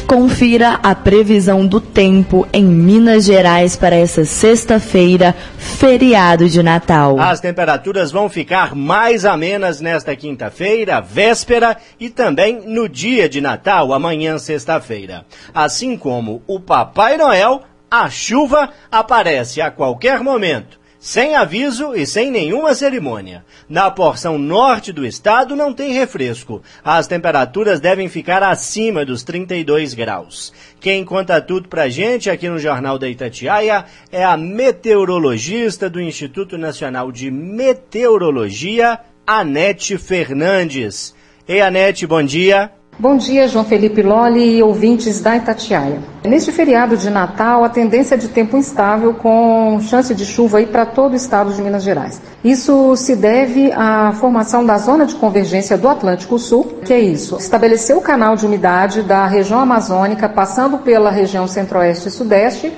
Confira 0.08 0.80
a 0.84 0.94
previsão 0.94 1.66
do 1.66 1.82
tempo 1.82 2.48
em 2.54 2.64
Minas 2.64 3.26
Gerais 3.26 3.76
para 3.76 3.96
essa 3.96 4.24
sexta-feira, 4.24 5.34
feriado 5.58 6.48
de 6.48 6.62
Natal. 6.62 7.20
As 7.20 7.40
temperaturas 7.40 8.12
vão 8.12 8.30
ficar 8.30 8.76
mais 8.76 9.26
amenas 9.26 9.82
nesta 9.82 10.16
quinta-feira, 10.16 11.02
véspera 11.02 11.76
e 12.00 12.10
também 12.10 12.62
no 12.68 12.88
dia 12.88 13.28
de 13.28 13.42
Natal, 13.42 13.92
amanhã, 13.94 14.38
sexta-feira. 14.38 15.26
Assim 15.54 15.98
como 15.98 16.44
o 16.46 16.60
Papai 16.60 17.18
Noel, 17.18 17.64
a 17.90 18.08
chuva 18.08 18.70
aparece 18.92 19.60
a 19.60 19.72
qualquer 19.72 20.20
momento 20.20 20.85
sem 21.06 21.36
aviso 21.36 21.94
e 21.94 22.04
sem 22.04 22.32
nenhuma 22.32 22.74
cerimônia. 22.74 23.46
Na 23.70 23.92
porção 23.92 24.40
norte 24.40 24.92
do 24.92 25.06
estado 25.06 25.56
não 25.56 25.72
tem 25.72 25.94
refresco. 25.94 26.64
As 26.84 27.06
temperaturas 27.06 27.80
devem 27.80 28.10
ficar 28.10 28.42
acima 28.42 29.06
dos 29.06 29.22
32 29.22 29.94
graus. 29.94 30.52
Quem 30.80 31.06
conta 31.06 31.40
tudo 31.40 31.70
pra 31.70 31.90
gente 31.90 32.28
aqui 32.28 32.50
no 32.50 32.58
Jornal 32.58 32.98
da 32.98 33.08
Itatiaia 33.08 33.86
é 34.12 34.24
a 34.24 34.36
meteorologista 34.36 35.88
do 35.88 36.02
Instituto 36.02 36.58
Nacional 36.58 37.12
de 37.12 37.30
Meteorologia, 37.30 39.00
Anete 39.28 40.00
Fernandes. 40.00 41.14
Ei, 41.48 41.62
Anete, 41.62 42.08
bom 42.08 42.24
dia. 42.24 42.72
Bom 42.98 43.18
dia, 43.18 43.46
João 43.50 43.66
Felipe 43.66 44.02
Loli 44.02 44.56
e 44.56 44.64
ouvintes 44.64 45.20
da 45.20 45.36
Itatiaia. 45.36 46.00
Neste 46.24 46.50
feriado 46.54 46.96
de 46.96 47.10
Natal, 47.10 47.62
a 47.66 47.68
tendência 47.68 48.16
é 48.16 48.18
de 48.18 48.30
tempo 48.30 48.56
instável 48.56 49.14
com 49.16 49.78
chance 49.82 50.16
de 50.16 50.26
chuva 50.26 50.60
aí 50.60 50.66
para 50.66 50.86
todo 50.86 51.12
o 51.12 51.16
estado 51.18 51.54
de 51.54 51.62
Minas 51.62 51.84
Gerais. 51.84 52.22
Isso 52.42 52.96
se 52.96 53.14
deve 53.14 53.70
à 53.74 54.14
formação 54.14 54.66
da 54.66 54.78
zona 54.78 55.06
de 55.06 55.14
convergência 55.16 55.78
do 55.78 55.90
Atlântico 55.90 56.40
Sul, 56.40 56.78
que 56.86 56.94
é 56.94 57.00
isso, 57.02 57.36
estabelecer 57.36 57.98
o 57.98 58.02
canal 58.02 58.38
de 58.38 58.46
umidade 58.46 59.02
da 59.02 59.28
região 59.28 59.60
amazônica 59.60 60.30
passando 60.30 60.78
pela 60.78 61.12
região 61.12 61.50
centro-oeste 61.50 62.08
e 62.08 62.12
sudeste, 62.12 62.72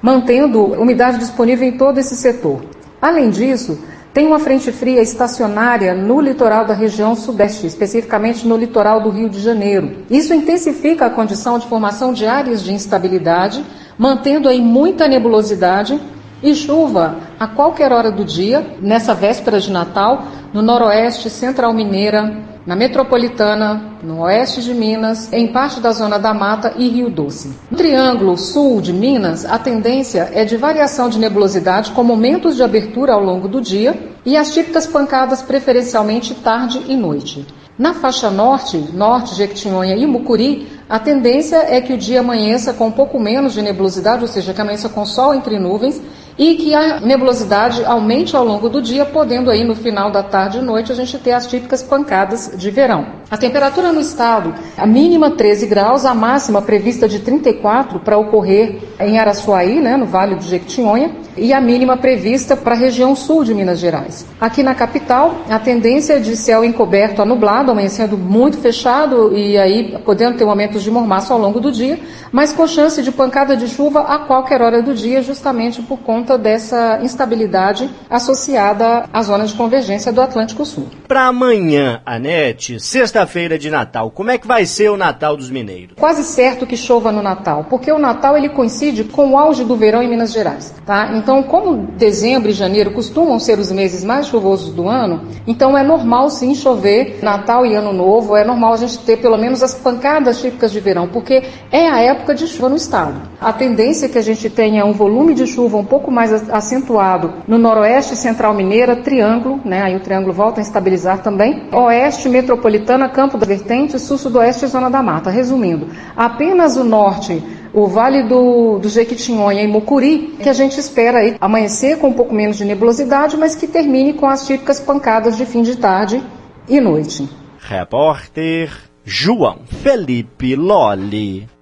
mantendo 0.00 0.66
umidade 0.80 1.18
disponível 1.18 1.66
em 1.66 1.76
todo 1.76 1.98
esse 1.98 2.14
setor. 2.14 2.60
Além 3.02 3.28
disso, 3.28 3.76
tem 4.14 4.28
uma 4.28 4.38
frente 4.38 4.70
fria 4.70 5.02
estacionária 5.02 5.92
no 5.92 6.20
litoral 6.20 6.64
da 6.64 6.72
região 6.72 7.16
sudeste, 7.16 7.66
especificamente 7.66 8.46
no 8.46 8.56
litoral 8.56 9.00
do 9.00 9.10
Rio 9.10 9.28
de 9.28 9.40
Janeiro. 9.40 10.04
Isso 10.08 10.32
intensifica 10.32 11.06
a 11.06 11.10
condição 11.10 11.58
de 11.58 11.66
formação 11.66 12.12
de 12.12 12.24
áreas 12.24 12.62
de 12.62 12.72
instabilidade, 12.72 13.64
mantendo 13.98 14.48
aí 14.48 14.60
muita 14.60 15.08
nebulosidade 15.08 16.00
e 16.40 16.54
chuva 16.54 17.16
a 17.40 17.48
qualquer 17.48 17.90
hora 17.90 18.12
do 18.12 18.24
dia, 18.24 18.64
nessa 18.80 19.14
véspera 19.14 19.58
de 19.58 19.72
Natal, 19.72 20.26
no 20.52 20.62
noroeste, 20.62 21.28
central 21.28 21.72
mineira, 21.72 22.53
na 22.66 22.74
metropolitana, 22.74 23.98
no 24.02 24.20
oeste 24.20 24.62
de 24.62 24.72
Minas, 24.72 25.30
em 25.32 25.48
parte 25.48 25.80
da 25.80 25.92
zona 25.92 26.18
da 26.18 26.32
Mata 26.32 26.72
e 26.76 26.88
Rio 26.88 27.10
Doce. 27.10 27.52
No 27.70 27.76
Triângulo 27.76 28.38
Sul 28.38 28.80
de 28.80 28.92
Minas, 28.92 29.44
a 29.44 29.58
tendência 29.58 30.30
é 30.32 30.44
de 30.44 30.56
variação 30.56 31.08
de 31.08 31.18
nebulosidade 31.18 31.90
com 31.90 32.02
momentos 32.02 32.56
de 32.56 32.62
abertura 32.62 33.12
ao 33.12 33.22
longo 33.22 33.48
do 33.48 33.60
dia 33.60 34.14
e 34.24 34.36
as 34.36 34.52
típicas 34.54 34.86
pancadas 34.86 35.42
preferencialmente 35.42 36.34
tarde 36.34 36.80
e 36.88 36.96
noite. 36.96 37.46
Na 37.76 37.92
faixa 37.92 38.30
norte, 38.30 38.78
norte, 38.94 39.34
Jequitinhonha 39.34 39.96
e 39.96 40.06
Mucuri, 40.06 40.68
a 40.88 40.98
tendência 40.98 41.56
é 41.56 41.80
que 41.80 41.92
o 41.92 41.98
dia 41.98 42.20
amanheça 42.20 42.72
com 42.72 42.86
um 42.86 42.92
pouco 42.92 43.18
menos 43.18 43.52
de 43.52 43.60
nebulosidade, 43.60 44.22
ou 44.22 44.28
seja, 44.28 44.54
que 44.54 44.60
amanheça 44.60 44.88
com 44.88 45.04
sol 45.04 45.34
entre 45.34 45.58
nuvens 45.58 46.00
e 46.38 46.56
que 46.56 46.74
a 46.74 47.00
nebulosidade 47.00 47.84
aumente 47.84 48.34
ao 48.36 48.44
longo 48.44 48.68
do 48.68 48.82
dia, 48.82 49.04
podendo 49.04 49.50
aí 49.50 49.64
no 49.64 49.74
final 49.74 50.10
da 50.10 50.22
tarde 50.22 50.58
e 50.58 50.62
noite 50.62 50.90
a 50.90 50.94
gente 50.94 51.18
ter 51.18 51.32
as 51.32 51.46
típicas 51.46 51.82
pancadas 51.82 52.52
de 52.56 52.70
verão. 52.70 53.06
A 53.30 53.36
temperatura 53.36 53.92
no 53.92 54.00
estado, 54.00 54.54
a 54.76 54.86
mínima 54.86 55.30
13 55.30 55.66
graus, 55.66 56.04
a 56.04 56.14
máxima 56.14 56.62
prevista 56.62 57.08
de 57.08 57.20
34 57.20 58.00
para 58.00 58.18
ocorrer 58.18 58.80
em 59.00 59.18
Araçuaí, 59.18 59.80
né, 59.80 59.96
no 59.96 60.06
Vale 60.06 60.34
do 60.34 60.44
Jequitinhonha, 60.44 61.16
e 61.36 61.52
a 61.52 61.60
mínima 61.60 61.96
prevista 61.96 62.56
para 62.56 62.74
a 62.74 62.78
região 62.78 63.16
sul 63.16 63.42
de 63.44 63.52
Minas 63.52 63.80
Gerais. 63.80 64.24
Aqui 64.40 64.62
na 64.62 64.74
capital, 64.74 65.34
a 65.50 65.58
tendência 65.58 66.14
é 66.14 66.18
de 66.20 66.36
céu 66.36 66.64
encoberto 66.64 67.22
a 67.22 67.24
nublado, 67.24 67.72
amanhecendo 67.72 68.16
muito 68.16 68.58
fechado 68.58 69.36
e 69.36 69.58
aí 69.58 69.98
podendo 70.04 70.36
ter 70.36 70.44
momentos 70.44 70.82
de 70.82 70.90
mormaço 70.90 71.32
ao 71.32 71.38
longo 71.38 71.58
do 71.60 71.72
dia, 71.72 71.98
mas 72.30 72.52
com 72.52 72.66
chance 72.66 73.02
de 73.02 73.10
pancada 73.10 73.56
de 73.56 73.66
chuva 73.66 74.02
a 74.02 74.18
qualquer 74.18 74.62
hora 74.62 74.80
do 74.80 74.94
dia, 74.94 75.22
justamente 75.22 75.82
por 75.82 75.98
conta 75.98 76.23
dessa 76.38 76.98
instabilidade 77.02 77.90
associada 78.08 79.04
à 79.12 79.22
zona 79.22 79.46
de 79.46 79.54
convergência 79.54 80.12
do 80.12 80.20
Atlântico 80.20 80.64
Sul. 80.64 80.86
Para 81.06 81.26
amanhã, 81.26 82.00
Anete, 82.04 82.80
sexta-feira 82.80 83.58
de 83.58 83.70
Natal, 83.70 84.10
como 84.10 84.30
é 84.30 84.38
que 84.38 84.46
vai 84.46 84.64
ser 84.64 84.90
o 84.90 84.96
Natal 84.96 85.36
dos 85.36 85.50
Mineiros? 85.50 85.96
Quase 85.98 86.24
certo 86.24 86.66
que 86.66 86.76
chova 86.76 87.12
no 87.12 87.22
Natal, 87.22 87.66
porque 87.68 87.92
o 87.92 87.98
Natal 87.98 88.36
ele 88.36 88.48
coincide 88.48 89.04
com 89.04 89.32
o 89.32 89.38
auge 89.38 89.64
do 89.64 89.76
verão 89.76 90.02
em 90.02 90.08
Minas 90.08 90.32
Gerais, 90.32 90.74
tá? 90.86 91.12
Então, 91.14 91.42
como 91.42 91.88
dezembro 91.96 92.50
e 92.50 92.52
janeiro 92.52 92.92
costumam 92.92 93.38
ser 93.38 93.58
os 93.58 93.70
meses 93.70 94.02
mais 94.02 94.26
chuvosos 94.26 94.72
do 94.72 94.88
ano, 94.88 95.28
então 95.46 95.76
é 95.76 95.82
normal 95.82 96.30
sim 96.30 96.54
chover 96.54 97.18
Natal 97.22 97.66
e 97.66 97.74
Ano 97.74 97.92
Novo, 97.92 98.36
é 98.36 98.44
normal 98.44 98.74
a 98.74 98.78
gente 98.78 98.98
ter 99.00 99.18
pelo 99.18 99.36
menos 99.36 99.62
as 99.62 99.74
pancadas 99.74 100.40
típicas 100.40 100.72
de 100.72 100.80
verão, 100.80 101.08
porque 101.08 101.42
é 101.70 101.88
a 101.88 102.00
época 102.00 102.34
de 102.34 102.46
chuva 102.46 102.68
no 102.68 102.76
estado. 102.76 103.20
A 103.40 103.52
tendência 103.52 104.06
é 104.06 104.08
que 104.08 104.18
a 104.18 104.22
gente 104.22 104.48
tenha 104.48 104.84
um 104.84 104.92
volume 104.92 105.34
de 105.34 105.46
chuva 105.46 105.76
um 105.76 105.84
pouco 105.84 106.10
mais 106.14 106.32
acentuado 106.50 107.34
no 107.46 107.58
noroeste 107.58 108.16
central 108.16 108.54
mineira, 108.54 108.96
triângulo, 108.96 109.60
né? 109.64 109.82
Aí 109.82 109.96
o 109.96 110.00
triângulo 110.00 110.32
volta 110.32 110.60
a 110.60 110.62
estabilizar 110.62 111.22
também. 111.22 111.68
Oeste 111.72 112.28
metropolitana, 112.28 113.08
Campo 113.08 113.36
da 113.36 113.44
Vertente, 113.44 113.98
sul-sudoeste 113.98 114.64
e 114.64 114.68
Zona 114.68 114.88
da 114.88 115.02
Mata. 115.02 115.30
Resumindo, 115.30 115.88
apenas 116.16 116.76
o 116.76 116.84
norte 116.84 117.42
o 117.74 117.88
Vale 117.88 118.22
do, 118.22 118.78
do 118.78 118.88
Jequitinhonha 118.88 119.62
e 119.62 119.66
Mucuri, 119.66 120.36
que 120.40 120.48
a 120.48 120.52
gente 120.52 120.78
espera 120.78 121.18
aí 121.18 121.36
amanhecer 121.40 121.98
com 121.98 122.08
um 122.08 122.12
pouco 122.12 122.32
menos 122.32 122.56
de 122.56 122.64
nebulosidade, 122.64 123.36
mas 123.36 123.56
que 123.56 123.66
termine 123.66 124.12
com 124.12 124.26
as 124.26 124.46
típicas 124.46 124.78
pancadas 124.78 125.36
de 125.36 125.44
fim 125.44 125.62
de 125.62 125.76
tarde 125.76 126.22
e 126.68 126.80
noite. 126.80 127.28
Repórter 127.58 128.70
João 129.04 129.60
Felipe 129.66 130.54
Lolli. 130.54 131.53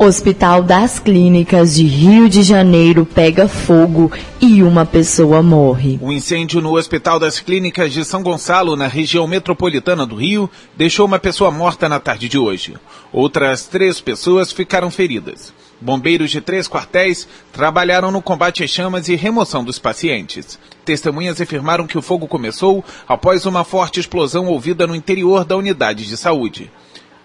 Hospital 0.00 0.62
das 0.62 1.00
Clínicas 1.00 1.74
de 1.74 1.82
Rio 1.82 2.28
de 2.28 2.44
Janeiro 2.44 3.04
pega 3.04 3.48
fogo 3.48 4.12
e 4.40 4.62
uma 4.62 4.86
pessoa 4.86 5.42
morre. 5.42 5.98
O 6.00 6.12
incêndio 6.12 6.60
no 6.60 6.76
Hospital 6.76 7.18
das 7.18 7.40
Clínicas 7.40 7.92
de 7.92 8.04
São 8.04 8.22
Gonçalo, 8.22 8.76
na 8.76 8.86
região 8.86 9.26
metropolitana 9.26 10.06
do 10.06 10.14
Rio, 10.14 10.48
deixou 10.76 11.04
uma 11.04 11.18
pessoa 11.18 11.50
morta 11.50 11.88
na 11.88 11.98
tarde 11.98 12.28
de 12.28 12.38
hoje. 12.38 12.76
Outras 13.12 13.66
três 13.66 14.00
pessoas 14.00 14.52
ficaram 14.52 14.88
feridas. 14.88 15.52
Bombeiros 15.80 16.30
de 16.30 16.40
três 16.40 16.68
quartéis 16.68 17.26
trabalharam 17.52 18.12
no 18.12 18.22
combate 18.22 18.62
às 18.62 18.70
chamas 18.70 19.08
e 19.08 19.16
remoção 19.16 19.64
dos 19.64 19.80
pacientes. 19.80 20.60
Testemunhas 20.84 21.40
afirmaram 21.40 21.88
que 21.88 21.98
o 21.98 22.02
fogo 22.02 22.28
começou 22.28 22.84
após 23.08 23.46
uma 23.46 23.64
forte 23.64 23.98
explosão 23.98 24.46
ouvida 24.46 24.86
no 24.86 24.94
interior 24.94 25.44
da 25.44 25.56
unidade 25.56 26.06
de 26.06 26.16
saúde. 26.16 26.70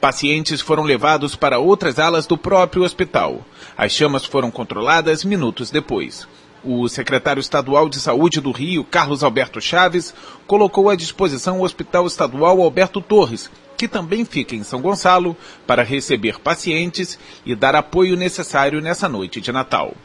Pacientes 0.04 0.60
foram 0.60 0.84
levados 0.84 1.34
para 1.34 1.60
outras 1.60 1.98
alas 1.98 2.28
do 2.28 2.38
próprio 2.38 2.84
hospital. 2.84 3.40
As 3.78 3.94
chamas 3.94 4.26
foram 4.26 4.52
controladas 4.52 5.24
minutos 5.24 5.72
depois. 5.72 6.28
O 6.62 6.90
secretário 6.90 7.40
estadual 7.40 7.88
de 7.88 8.02
Saúde 8.02 8.42
do 8.42 8.52
Rio, 8.52 8.84
Carlos 8.84 9.24
Alberto 9.24 9.62
Chaves, 9.62 10.14
colocou 10.46 10.90
à 10.90 10.96
disposição 10.98 11.62
o 11.62 11.64
Hospital 11.64 12.06
Estadual 12.06 12.62
Alberto 12.62 13.00
Torres, 13.00 13.50
que 13.78 13.88
também 13.88 14.26
fica 14.26 14.58
em 14.58 14.64
São 14.64 14.82
Gonçalo, 14.82 15.38
para 15.66 15.84
receber 15.84 16.38
pacientes 16.38 17.18
e 17.46 17.56
dar 17.56 17.74
apoio 17.74 18.18
necessário 18.18 18.82
nessa 18.82 19.08
noite 19.08 19.40
de 19.40 19.54
Natal. 19.54 19.96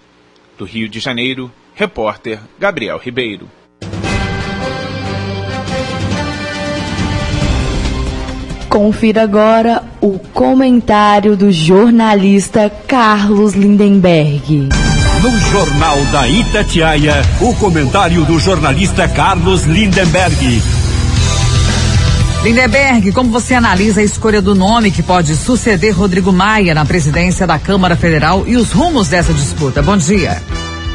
Do 0.57 0.65
Rio 0.65 0.89
de 0.89 1.01
Janeiro, 1.01 1.51
repórter 1.75 2.39
Gabriel 2.57 2.99
Ribeiro. 2.99 3.51
Confira 8.69 9.23
agora 9.23 9.83
o 9.99 10.19
comentário 10.19 11.35
do 11.37 11.51
jornalista 11.51 12.71
Carlos 12.87 13.55
Lindenberg. 13.55 14.69
No 15.23 15.39
Jornal 15.51 15.97
da 16.13 16.29
Itatiaia, 16.29 17.15
o 17.41 17.55
comentário 17.55 18.25
do 18.27 18.39
jornalista 18.39 19.09
Carlos 19.09 19.65
Lindenberg. 19.65 20.63
Lindenberg, 22.45 23.11
como 23.13 23.31
você 23.31 23.55
analisa 23.55 24.03
a 24.03 24.05
escolha 24.05 24.43
do 24.43 24.55
nome 24.55 24.91
que 24.91 25.03
pode 25.03 25.35
suceder 25.35 25.97
Rodrigo 25.97 26.31
Maia 26.31 26.75
na 26.75 26.85
presidência 26.85 27.47
da 27.47 27.59
Câmara 27.59 27.97
Federal 27.97 28.45
e 28.47 28.57
os 28.57 28.71
rumos 28.71 29.09
dessa 29.09 29.33
disputa? 29.33 29.83
Bom 29.83 29.97
dia. 29.97 30.41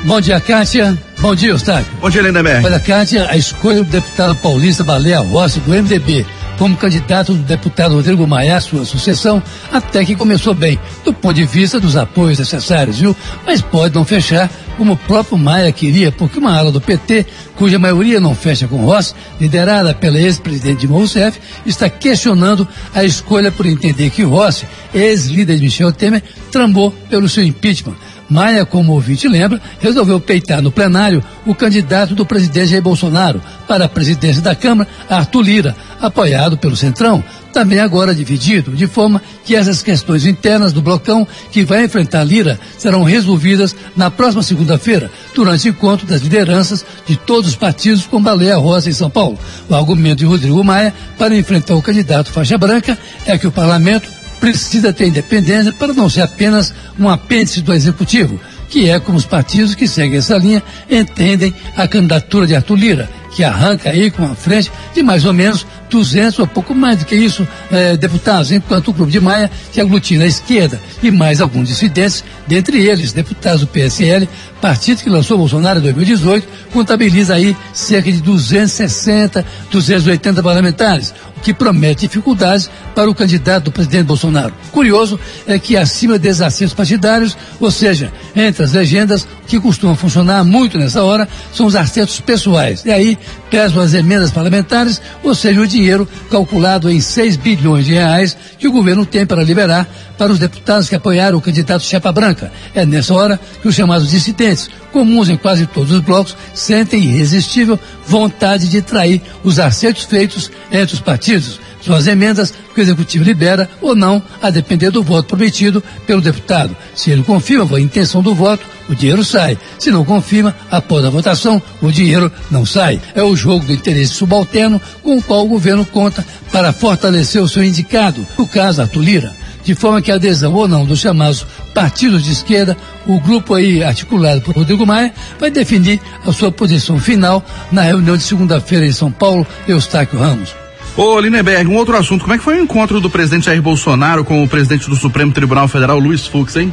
Bom 0.06 0.22
dia, 0.22 0.40
Kátia. 0.40 0.98
Bom 1.20 1.34
dia, 1.34 1.50
Eustáquio. 1.50 1.92
Bom 2.00 2.10
dia, 2.10 2.22
Lindenberg. 2.22 2.66
Olha, 2.66 2.80
Kátia, 2.80 3.28
a 3.30 3.36
escolha 3.36 3.84
do 3.84 3.90
deputado 3.90 4.36
paulista 4.36 4.84
Baleia 4.84 5.22
Rossi, 5.22 5.60
do 5.62 5.72
MDB, 5.72 6.26
como 6.64 6.78
candidato 6.78 7.34
do 7.34 7.44
deputado 7.44 7.96
Rodrigo 7.96 8.26
Maia 8.26 8.56
à 8.56 8.62
sua 8.62 8.86
sucessão, 8.86 9.44
até 9.70 10.06
que 10.06 10.16
começou 10.16 10.54
bem, 10.54 10.80
do 11.04 11.14
ponto 11.14 11.34
de 11.34 11.44
vista 11.44 11.78
dos 11.78 11.98
apoios 11.98 12.40
necessários, 12.40 13.00
viu? 13.00 13.14
Mas 13.46 13.62
pode 13.62 13.94
não 13.94 14.06
fechar 14.06 14.50
como 14.78 14.94
o 14.94 14.98
próprio 14.98 15.38
Maia 15.38 15.74
queria, 15.74 16.10
porque 16.10 16.40
uma 16.40 16.58
ala 16.58 16.72
do 16.72 16.80
PT, 16.80 17.26
cuja 17.58 17.78
maioria 17.78 18.18
não 18.22 18.34
fecha 18.34 18.66
com 18.66 18.78
Rossi, 18.78 19.14
liderada 19.42 19.94
pela 19.94 20.18
ex-presidente 20.18 20.80
Dilma 20.80 20.96
Rousseff, 20.96 21.38
está 21.66 21.90
questionando 21.90 22.66
a 22.96 23.04
escolha 23.04 23.52
por 23.52 23.66
entender 23.66 24.10
que 24.10 24.24
Rossi, 24.24 24.66
ex-líder 24.94 25.58
de 25.58 25.64
Michel 25.64 25.92
Temer, 25.92 26.24
trambou 26.50 26.92
pelo 27.10 27.28
seu 27.28 27.44
impeachment. 27.44 27.98
Maia, 28.30 28.66
como 28.66 28.94
ouvinte 28.94 29.28
lembra, 29.28 29.62
resolveu 29.80 30.20
peitar 30.20 30.62
no 30.62 30.72
plenário 30.72 31.24
o 31.46 31.54
candidato 31.54 32.16
do 32.16 32.26
presidente 32.26 32.68
Jair 32.68 32.82
Bolsonaro 32.82 33.42
para 33.68 33.86
a 33.86 33.90
presidência 33.90 34.42
da 34.42 34.56
Câmara, 34.56 34.90
Arthur 35.10 35.42
Lira, 35.42 35.76
apoiado 36.02 36.58
pelo 36.58 36.76
Centrão, 36.76 37.24
também 37.54 37.80
agora 37.80 38.16
dividido, 38.16 38.72
de 38.72 38.88
forma 38.88 39.22
que 39.46 39.56
essas 39.56 39.84
questões 39.84 40.26
internas 40.26 40.74
do 40.74 40.82
blocão 40.82 41.28
que 41.52 41.64
vai 41.64 41.86
enfrentar 41.86 42.24
Lira 42.24 42.60
serão 42.78 43.04
resolvidas 43.04 43.76
na 43.96 44.10
próxima 44.10 44.42
segunda-feira, 44.42 45.12
durante 45.36 45.70
o 45.70 45.72
encontro 45.72 46.08
das 46.08 46.22
lideranças 46.22 46.84
de 47.06 47.16
todos 47.16 47.52
os 47.52 47.56
partidos 47.56 48.08
com 48.08 48.22
Baleia 48.22 48.58
Rosa 48.58 48.90
em 48.90 48.94
São 48.94 49.10
Paulo. 49.10 49.38
O 49.70 49.76
argumento 49.76 50.20
de 50.20 50.26
Rodrigo 50.26 50.64
Maia 50.64 50.94
para 51.18 51.38
enfrentar 51.38 51.76
o 51.76 51.82
candidato 51.82 52.32
faixa 52.32 52.58
branca 52.58 52.98
é 53.26 53.38
que 53.38 53.48
o 53.48 53.52
parlamento 53.52 54.23
precisa 54.44 54.92
ter 54.92 55.08
independência 55.08 55.72
para 55.72 55.94
não 55.94 56.10
ser 56.10 56.20
apenas 56.20 56.74
um 57.00 57.08
apêndice 57.08 57.62
do 57.62 57.74
executivo, 57.74 58.38
que 58.68 58.90
é 58.90 59.00
como 59.00 59.18
os 59.18 59.26
partidos 59.26 59.74
que 59.74 59.88
seguem 59.88 60.18
essa 60.18 60.38
linha 60.38 60.62
entendem 60.92 61.56
a 61.78 61.88
candidatura 61.88 62.46
de 62.46 62.54
Arthur 62.54 62.76
Lira, 62.76 63.10
que 63.36 63.44
arranca 63.44 63.90
aí 63.90 64.12
com 64.12 64.24
a 64.26 64.36
frente 64.36 64.72
de 64.94 65.02
mais 65.02 65.26
ou 65.26 65.34
menos 65.34 65.66
200 65.90 66.40
ou 66.40 66.48
pouco 66.48 66.74
mais 66.74 66.98
do 66.98 67.06
que 67.06 67.16
isso 67.16 67.48
eh, 67.72 67.96
deputados, 67.98 68.52
enquanto 68.52 68.88
o 68.88 68.94
Grupo 68.94 69.12
de 69.12 69.20
Maia, 69.20 69.50
que 69.72 69.80
aglutina 69.80 70.24
a 70.24 70.28
esquerda 70.28 70.82
e 71.02 71.12
mais 71.12 71.40
alguns 71.40 71.68
dissidentes, 71.68 72.24
dentre 72.48 72.86
eles 72.86 73.14
deputados 73.14 73.62
do 73.62 73.68
PSL, 73.68 74.28
partido 74.60 75.04
que 75.04 75.10
lançou 75.10 75.38
Bolsonaro 75.38 75.80
em 75.80 75.84
2018, 75.84 76.48
contabiliza 76.72 77.36
aí 77.36 77.56
cerca 77.74 78.12
de 78.12 78.22
260, 78.22 79.46
280 79.70 80.42
parlamentares, 80.42 81.14
o 81.38 81.42
que 81.42 81.54
promete 81.54 82.08
dificuldades 82.08 82.70
para 82.96 83.10
o 83.10 83.14
candidato 83.14 83.66
do 83.66 83.72
presidente 83.72 84.06
Bolsonaro. 84.06 84.54
Curioso 84.72 85.20
é 85.46 85.60
que 85.60 85.78
acima 85.78 86.18
desses 86.18 86.42
assentos 86.42 86.74
partidários, 86.74 87.38
ou 87.60 87.70
seja, 87.70 88.12
entre 88.36 88.64
as 88.64 88.74
legendas, 88.74 89.24
o 89.24 89.48
que 89.48 89.60
costuma 89.60 89.96
funcionar 89.96 90.44
muito 90.44 90.80
nessa 90.80 91.04
hora 91.04 91.28
são 91.54 91.66
os 91.66 91.76
assentos 91.76 92.20
pessoais. 92.20 92.84
E 92.86 92.92
aí 92.92 93.18
pesam 93.50 93.82
as 93.82 93.94
emendas 93.94 94.32
parlamentares, 94.32 95.02
ou 95.24 95.36
seja, 95.36 95.62
o 95.62 95.68
dinheiro 95.68 96.08
calculado 96.30 96.90
em 96.90 97.00
6 97.00 97.38
bilhões 97.38 97.86
de 97.86 97.94
reais 97.94 98.36
que 98.58 98.68
o 98.68 98.72
governo 98.72 99.06
tem 99.06 99.26
para 99.26 99.44
liberar 99.44 99.88
para 100.18 100.32
os 100.32 100.40
deputados 100.40 100.90
que 100.90 100.96
apoiaram 100.96 101.38
o 101.38 101.42
candidato 101.42 101.84
Chapa 101.84 102.12
Branca. 102.12 102.52
É 102.74 102.86
nessa 102.86 103.14
hora 103.14 103.40
que 103.62 103.68
os 103.68 103.76
chamados 103.76 104.10
dissidentes, 104.10 104.70
comuns 104.92 105.30
em 105.30 105.38
quase 105.38 105.66
todos 105.66 105.92
os 105.92 106.02
blocos, 106.02 106.36
sentem 106.54 107.04
irresistível 107.04 107.80
vontade 108.08 108.68
de 108.70 108.82
trair 108.82 109.22
os 109.44 109.60
acertos 109.60 110.04
feitos 110.04 110.52
entre 110.72 110.96
os 110.96 111.02
partidos. 111.02 111.60
Suas 111.84 112.08
emendas 112.08 112.54
que 112.74 112.80
o 112.80 112.82
executivo 112.82 113.26
libera 113.26 113.70
ou 113.82 113.94
não, 113.94 114.24
a 114.42 114.50
depender 114.50 114.90
do 114.90 115.04
voto 115.04 115.28
prometido 115.28 115.84
pelo 116.08 116.22
deputado. 116.22 116.76
Se 116.96 117.12
ele 117.12 117.24
confirma 117.24 117.76
a 117.76 117.82
intenção 117.82 118.22
do 118.22 118.34
voto, 118.34 118.66
o 118.88 118.96
dinheiro 118.96 119.24
sai. 119.24 119.58
Se 119.78 119.92
não 119.92 120.06
confirma, 120.06 120.56
após 120.72 121.04
a 121.04 121.10
votação, 121.10 121.62
o 121.82 121.92
dinheiro 121.92 122.32
não 122.50 122.66
sai. 122.66 123.02
É 123.14 123.22
o 123.22 123.36
jogo 123.36 123.66
do 123.66 123.74
interesse 123.74 124.14
subalterno 124.14 124.82
com 125.02 125.18
o 125.18 125.22
qual 125.22 125.46
o 125.46 125.50
governo 125.50 125.86
conta 125.86 126.26
para 126.54 126.72
fortalecer 126.72 127.42
o 127.42 127.50
seu 127.50 127.64
indicado, 127.64 128.26
no 128.38 128.48
caso, 128.48 128.82
a 128.82 128.88
Tulira 128.88 129.44
de 129.64 129.74
forma 129.74 130.02
que 130.02 130.12
a 130.12 130.16
adesão 130.16 130.54
ou 130.54 130.68
não 130.68 130.86
dos 130.86 131.00
chamados 131.00 131.46
partidos 131.74 132.24
de 132.24 132.34
esquerda, 132.34 132.76
o 133.08 133.20
grupo 133.20 133.54
aí 133.54 133.82
articulado 133.82 134.42
por 134.42 134.56
Rodrigo 134.56 134.86
Maia, 134.86 135.14
vai 135.40 135.50
definir 135.50 136.02
a 136.26 136.34
sua 136.34 136.52
posição 136.52 137.00
final 137.00 137.44
na 137.72 137.82
reunião 137.84 138.18
de 138.18 138.24
segunda-feira 138.24 138.86
em 138.86 138.92
São 138.92 139.10
Paulo, 139.10 139.48
Eustáquio 139.66 140.20
Ramos. 140.20 140.63
Ô, 140.96 141.20
Lindenberg, 141.20 141.68
um 141.70 141.76
outro 141.76 141.98
assunto. 141.98 142.22
Como 142.22 142.34
é 142.34 142.38
que 142.38 142.44
foi 142.44 142.60
o 142.60 142.64
encontro 142.64 143.02
do 143.02 143.10
presidente 143.10 143.46
Jair 143.46 143.62
Bolsonaro 143.62 144.24
com 144.24 144.44
o 144.44 144.48
presidente 144.48 144.90
do 144.90 144.96
Supremo 144.96 145.32
Tribunal 145.32 145.68
Federal, 145.68 145.98
Luiz 145.98 146.28
Fux, 146.28 146.56
hein? 146.56 146.72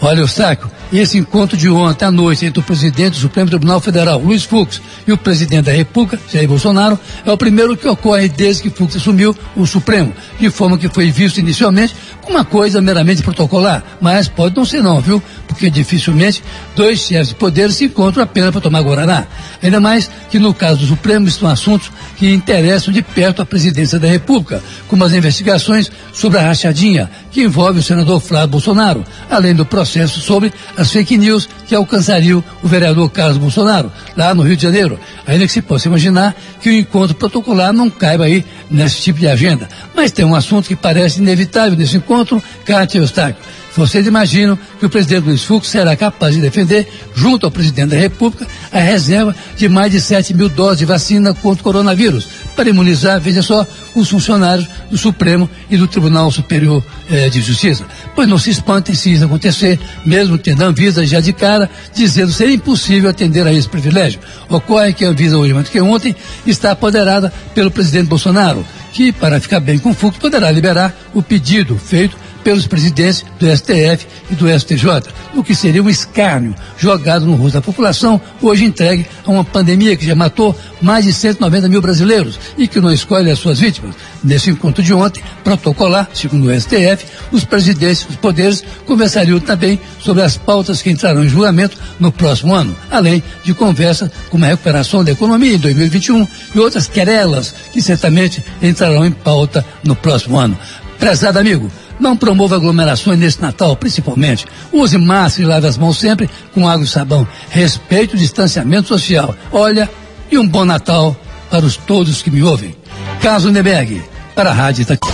Olha, 0.00 0.20
Eustáquio, 0.20 0.70
esse 0.92 1.18
encontro 1.18 1.56
de 1.56 1.68
ontem 1.68 2.04
à 2.04 2.10
noite 2.10 2.46
entre 2.46 2.60
o 2.60 2.62
presidente 2.62 3.14
do 3.14 3.16
Supremo 3.16 3.50
Tribunal 3.50 3.80
Federal, 3.80 4.18
Luiz 4.20 4.44
Fux, 4.44 4.80
e 5.06 5.12
o 5.12 5.18
presidente 5.18 5.64
da 5.64 5.72
República, 5.72 6.18
Jair 6.32 6.48
Bolsonaro, 6.48 6.98
é 7.24 7.30
o 7.30 7.36
primeiro 7.36 7.76
que 7.76 7.88
ocorre 7.88 8.28
desde 8.28 8.62
que 8.62 8.70
Fux 8.70 8.96
assumiu 8.96 9.36
o 9.56 9.66
Supremo, 9.66 10.12
de 10.38 10.50
forma 10.50 10.78
que 10.78 10.88
foi 10.88 11.10
visto 11.10 11.38
inicialmente 11.38 11.94
como 12.22 12.36
uma 12.36 12.44
coisa 12.44 12.80
meramente 12.80 13.22
protocolar, 13.22 13.84
mas 14.00 14.28
pode 14.28 14.56
não 14.56 14.64
ser 14.64 14.82
não, 14.82 15.00
viu? 15.00 15.22
Porque 15.46 15.70
dificilmente 15.70 16.42
dois 16.74 17.00
chefes 17.00 17.28
de 17.28 17.34
poder 17.36 17.70
se 17.72 17.84
encontram 17.84 18.22
apenas 18.22 18.50
para 18.50 18.60
tomar 18.60 18.82
Guaraná. 18.82 19.26
Ainda 19.62 19.80
mais 19.80 20.10
que 20.28 20.38
no 20.38 20.52
caso 20.52 20.80
do 20.80 20.86
Supremo 20.86 21.28
estão 21.28 21.48
assuntos 21.48 21.90
que 22.16 22.32
interessam 22.32 22.92
de 22.92 23.02
perto 23.02 23.42
a 23.42 23.46
presidência 23.46 23.98
da 23.98 24.08
República, 24.08 24.62
como 24.88 25.04
as 25.04 25.12
investigações 25.12 25.90
sobre 26.12 26.38
a 26.38 26.42
rachadinha, 26.42 27.10
que 27.36 27.42
envolve 27.42 27.80
o 27.80 27.82
senador 27.82 28.18
Flávio 28.18 28.48
Bolsonaro, 28.48 29.04
além 29.30 29.54
do 29.54 29.66
processo 29.66 30.20
sobre 30.20 30.50
as 30.74 30.90
fake 30.90 31.18
news 31.18 31.46
que 31.66 31.74
alcançariam 31.74 32.42
o 32.62 32.66
vereador 32.66 33.10
Carlos 33.10 33.36
Bolsonaro, 33.36 33.92
lá 34.16 34.34
no 34.34 34.42
Rio 34.42 34.56
de 34.56 34.62
Janeiro. 34.62 34.98
Ainda 35.26 35.44
que 35.44 35.52
se 35.52 35.60
possa 35.60 35.86
imaginar 35.86 36.34
que 36.62 36.70
o 36.70 36.72
encontro 36.72 37.14
protocolar 37.14 37.74
não 37.74 37.90
caiba 37.90 38.24
aí 38.24 38.42
nesse 38.70 39.02
tipo 39.02 39.18
de 39.18 39.28
agenda. 39.28 39.68
Mas 39.94 40.12
tem 40.12 40.24
um 40.24 40.34
assunto 40.34 40.66
que 40.66 40.74
parece 40.74 41.20
inevitável 41.20 41.76
nesse 41.76 41.98
encontro, 41.98 42.42
Cátia 42.64 43.00
Eustáquio. 43.00 43.44
Vocês 43.76 44.06
imaginam 44.06 44.58
que 44.80 44.86
o 44.86 44.90
presidente 44.90 45.26
Luiz 45.26 45.44
Fux 45.44 45.68
será 45.68 45.94
capaz 45.94 46.34
de 46.34 46.40
defender, 46.40 46.88
junto 47.14 47.44
ao 47.44 47.52
presidente 47.52 47.90
da 47.90 47.96
República, 47.96 48.46
a 48.72 48.78
reserva 48.78 49.36
de 49.54 49.68
mais 49.68 49.92
de 49.92 50.00
7 50.00 50.32
mil 50.32 50.48
doses 50.48 50.78
de 50.78 50.86
vacina 50.86 51.34
contra 51.34 51.60
o 51.60 51.64
coronavírus, 51.64 52.26
para 52.56 52.70
imunizar, 52.70 53.20
veja 53.20 53.42
só, 53.42 53.66
os 53.94 54.08
funcionários 54.08 54.66
do 54.90 54.96
Supremo 54.96 55.48
e 55.68 55.76
do 55.76 55.86
Tribunal 55.86 56.30
Superior 56.30 56.82
eh, 57.10 57.28
de 57.28 57.42
Justiça. 57.42 57.84
Pois 58.14 58.26
não 58.26 58.38
se 58.38 58.48
espantem 58.48 58.94
se 58.94 59.12
isso 59.12 59.26
acontecer, 59.26 59.78
mesmo 60.06 60.38
tendo 60.38 60.64
a 60.64 60.68
Anvisa 60.68 61.04
já 61.06 61.20
de 61.20 61.34
cara, 61.34 61.68
dizendo 61.94 62.32
ser 62.32 62.48
impossível 62.48 63.10
atender 63.10 63.46
a 63.46 63.52
esse 63.52 63.68
privilégio. 63.68 64.20
Ocorre 64.48 64.94
que 64.94 65.04
a 65.04 65.08
Anvisa, 65.08 65.36
hoje 65.36 65.52
mais 65.52 65.66
do 65.66 65.70
que 65.70 65.80
ontem, 65.82 66.16
está 66.46 66.70
apoderada 66.70 67.30
pelo 67.54 67.70
presidente 67.70 68.08
Bolsonaro, 68.08 68.64
que, 68.94 69.12
para 69.12 69.38
ficar 69.38 69.60
bem 69.60 69.78
com 69.78 69.90
o 69.90 69.94
Fux, 69.94 70.16
poderá 70.16 70.50
liberar 70.50 70.94
o 71.12 71.22
pedido 71.22 71.78
feito 71.78 72.16
pelos 72.46 72.68
presidentes 72.68 73.24
do 73.40 73.56
STF 73.56 74.06
e 74.30 74.36
do 74.36 74.46
STJ, 74.48 75.02
o 75.34 75.42
que 75.42 75.52
seria 75.52 75.82
um 75.82 75.90
escárnio 75.90 76.54
jogado 76.78 77.26
no 77.26 77.34
rosto 77.34 77.54
da 77.54 77.60
população, 77.60 78.20
hoje 78.40 78.64
entregue 78.64 79.04
a 79.24 79.30
uma 79.32 79.42
pandemia 79.42 79.96
que 79.96 80.06
já 80.06 80.14
matou 80.14 80.56
mais 80.80 81.04
de 81.04 81.12
190 81.12 81.68
mil 81.68 81.82
brasileiros 81.82 82.38
e 82.56 82.68
que 82.68 82.80
não 82.80 82.92
escolhe 82.92 83.32
as 83.32 83.40
suas 83.40 83.58
vítimas. 83.58 83.96
Nesse 84.22 84.48
encontro 84.48 84.80
de 84.80 84.94
ontem, 84.94 85.24
protocolar, 85.42 86.08
segundo 86.14 86.46
o 86.46 86.60
STF, 86.60 87.04
os 87.32 87.44
presidentes 87.44 88.04
dos 88.04 88.14
poderes 88.14 88.62
conversariam 88.86 89.40
também 89.40 89.80
sobre 89.98 90.22
as 90.22 90.36
pautas 90.36 90.80
que 90.80 90.90
entrarão 90.90 91.24
em 91.24 91.28
julgamento 91.28 91.76
no 91.98 92.12
próximo 92.12 92.54
ano, 92.54 92.76
além 92.88 93.24
de 93.42 93.54
conversas 93.54 94.08
como 94.30 94.44
a 94.44 94.48
recuperação 94.48 95.02
da 95.02 95.10
economia 95.10 95.56
em 95.56 95.58
2021 95.58 96.28
e 96.54 96.60
outras 96.60 96.86
querelas 96.86 97.52
que 97.72 97.82
certamente 97.82 98.40
entrarão 98.62 99.04
em 99.04 99.10
pauta 99.10 99.66
no 99.82 99.96
próximo 99.96 100.38
ano. 100.38 100.56
Prezado 100.96 101.38
amigo, 101.38 101.70
não 101.98 102.16
promova 102.16 102.56
aglomerações 102.56 103.18
nesse 103.18 103.40
Natal, 103.40 103.76
principalmente. 103.76 104.44
Use 104.72 104.98
máscara 104.98 105.42
e 105.42 105.50
lave 105.50 105.66
as 105.66 105.78
mãos 105.78 105.98
sempre 105.98 106.28
com 106.54 106.68
água 106.68 106.84
e 106.84 106.88
sabão. 106.88 107.26
Respeite 107.50 108.14
o 108.14 108.18
distanciamento 108.18 108.88
social. 108.88 109.34
Olha, 109.52 109.88
e 110.30 110.38
um 110.38 110.46
bom 110.46 110.64
Natal 110.64 111.16
para 111.50 111.64
os 111.64 111.76
todos 111.76 112.22
que 112.22 112.30
me 112.30 112.42
ouvem. 112.42 112.74
Caso 113.20 113.50
Neberg, 113.50 114.02
para 114.34 114.50
a 114.50 114.54
Rádio 114.54 114.82
Itaqui. 114.82 115.08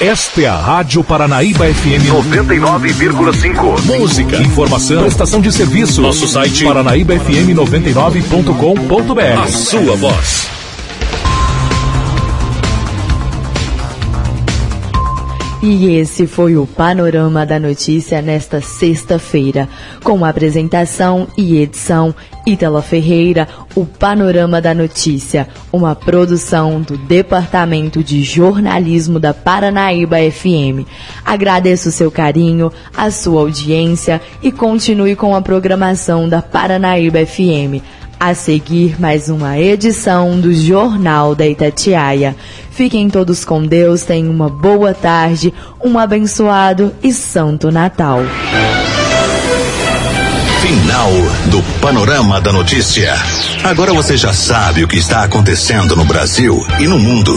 Esta 0.00 0.42
é 0.42 0.46
a 0.46 0.56
Rádio 0.56 1.02
Paranaíba 1.02 1.64
FM 1.64 2.10
99,5. 2.10 3.98
Música, 3.98 4.36
informação, 4.36 5.00
prestação 5.00 5.40
de 5.40 5.50
serviço. 5.50 6.02
Nosso 6.02 6.28
site 6.28 6.64
paranaíbafm99.com.br. 6.64 9.42
A 9.42 9.48
sua 9.48 9.96
voz. 9.96 10.55
E 15.62 15.96
esse 15.96 16.26
foi 16.26 16.54
o 16.54 16.66
Panorama 16.66 17.46
da 17.46 17.58
Notícia 17.58 18.20
nesta 18.20 18.60
sexta-feira, 18.60 19.66
com 20.04 20.22
apresentação 20.22 21.26
e 21.36 21.56
edição 21.56 22.14
Ítala 22.46 22.82
Ferreira, 22.82 23.48
o 23.74 23.86
Panorama 23.86 24.60
da 24.60 24.74
Notícia, 24.74 25.48
uma 25.72 25.94
produção 25.94 26.82
do 26.82 26.98
Departamento 26.98 28.04
de 28.04 28.22
Jornalismo 28.22 29.18
da 29.18 29.32
Paranaíba 29.32 30.18
FM. 30.30 30.86
Agradeço 31.24 31.88
o 31.88 31.92
seu 31.92 32.10
carinho, 32.10 32.70
a 32.94 33.10
sua 33.10 33.40
audiência 33.40 34.20
e 34.42 34.52
continue 34.52 35.16
com 35.16 35.34
a 35.34 35.40
programação 35.40 36.28
da 36.28 36.42
Paranaíba 36.42 37.24
FM. 37.24 37.82
A 38.18 38.34
seguir, 38.34 38.98
mais 38.98 39.28
uma 39.28 39.58
edição 39.58 40.40
do 40.40 40.52
Jornal 40.52 41.34
da 41.34 41.46
Itatiaia. 41.46 42.34
Fiquem 42.70 43.10
todos 43.10 43.44
com 43.44 43.62
Deus, 43.62 44.04
tenham 44.04 44.30
uma 44.30 44.48
boa 44.48 44.94
tarde, 44.94 45.52
um 45.84 45.98
abençoado 45.98 46.94
e 47.02 47.12
santo 47.12 47.70
Natal. 47.70 48.20
Final 50.62 51.10
do 51.50 51.62
Panorama 51.78 52.40
da 52.40 52.52
Notícia. 52.52 53.14
Agora 53.62 53.92
você 53.92 54.16
já 54.16 54.32
sabe 54.32 54.82
o 54.82 54.88
que 54.88 54.96
está 54.96 55.22
acontecendo 55.22 55.94
no 55.94 56.04
Brasil 56.06 56.66
e 56.80 56.86
no 56.86 56.98
mundo. 56.98 57.36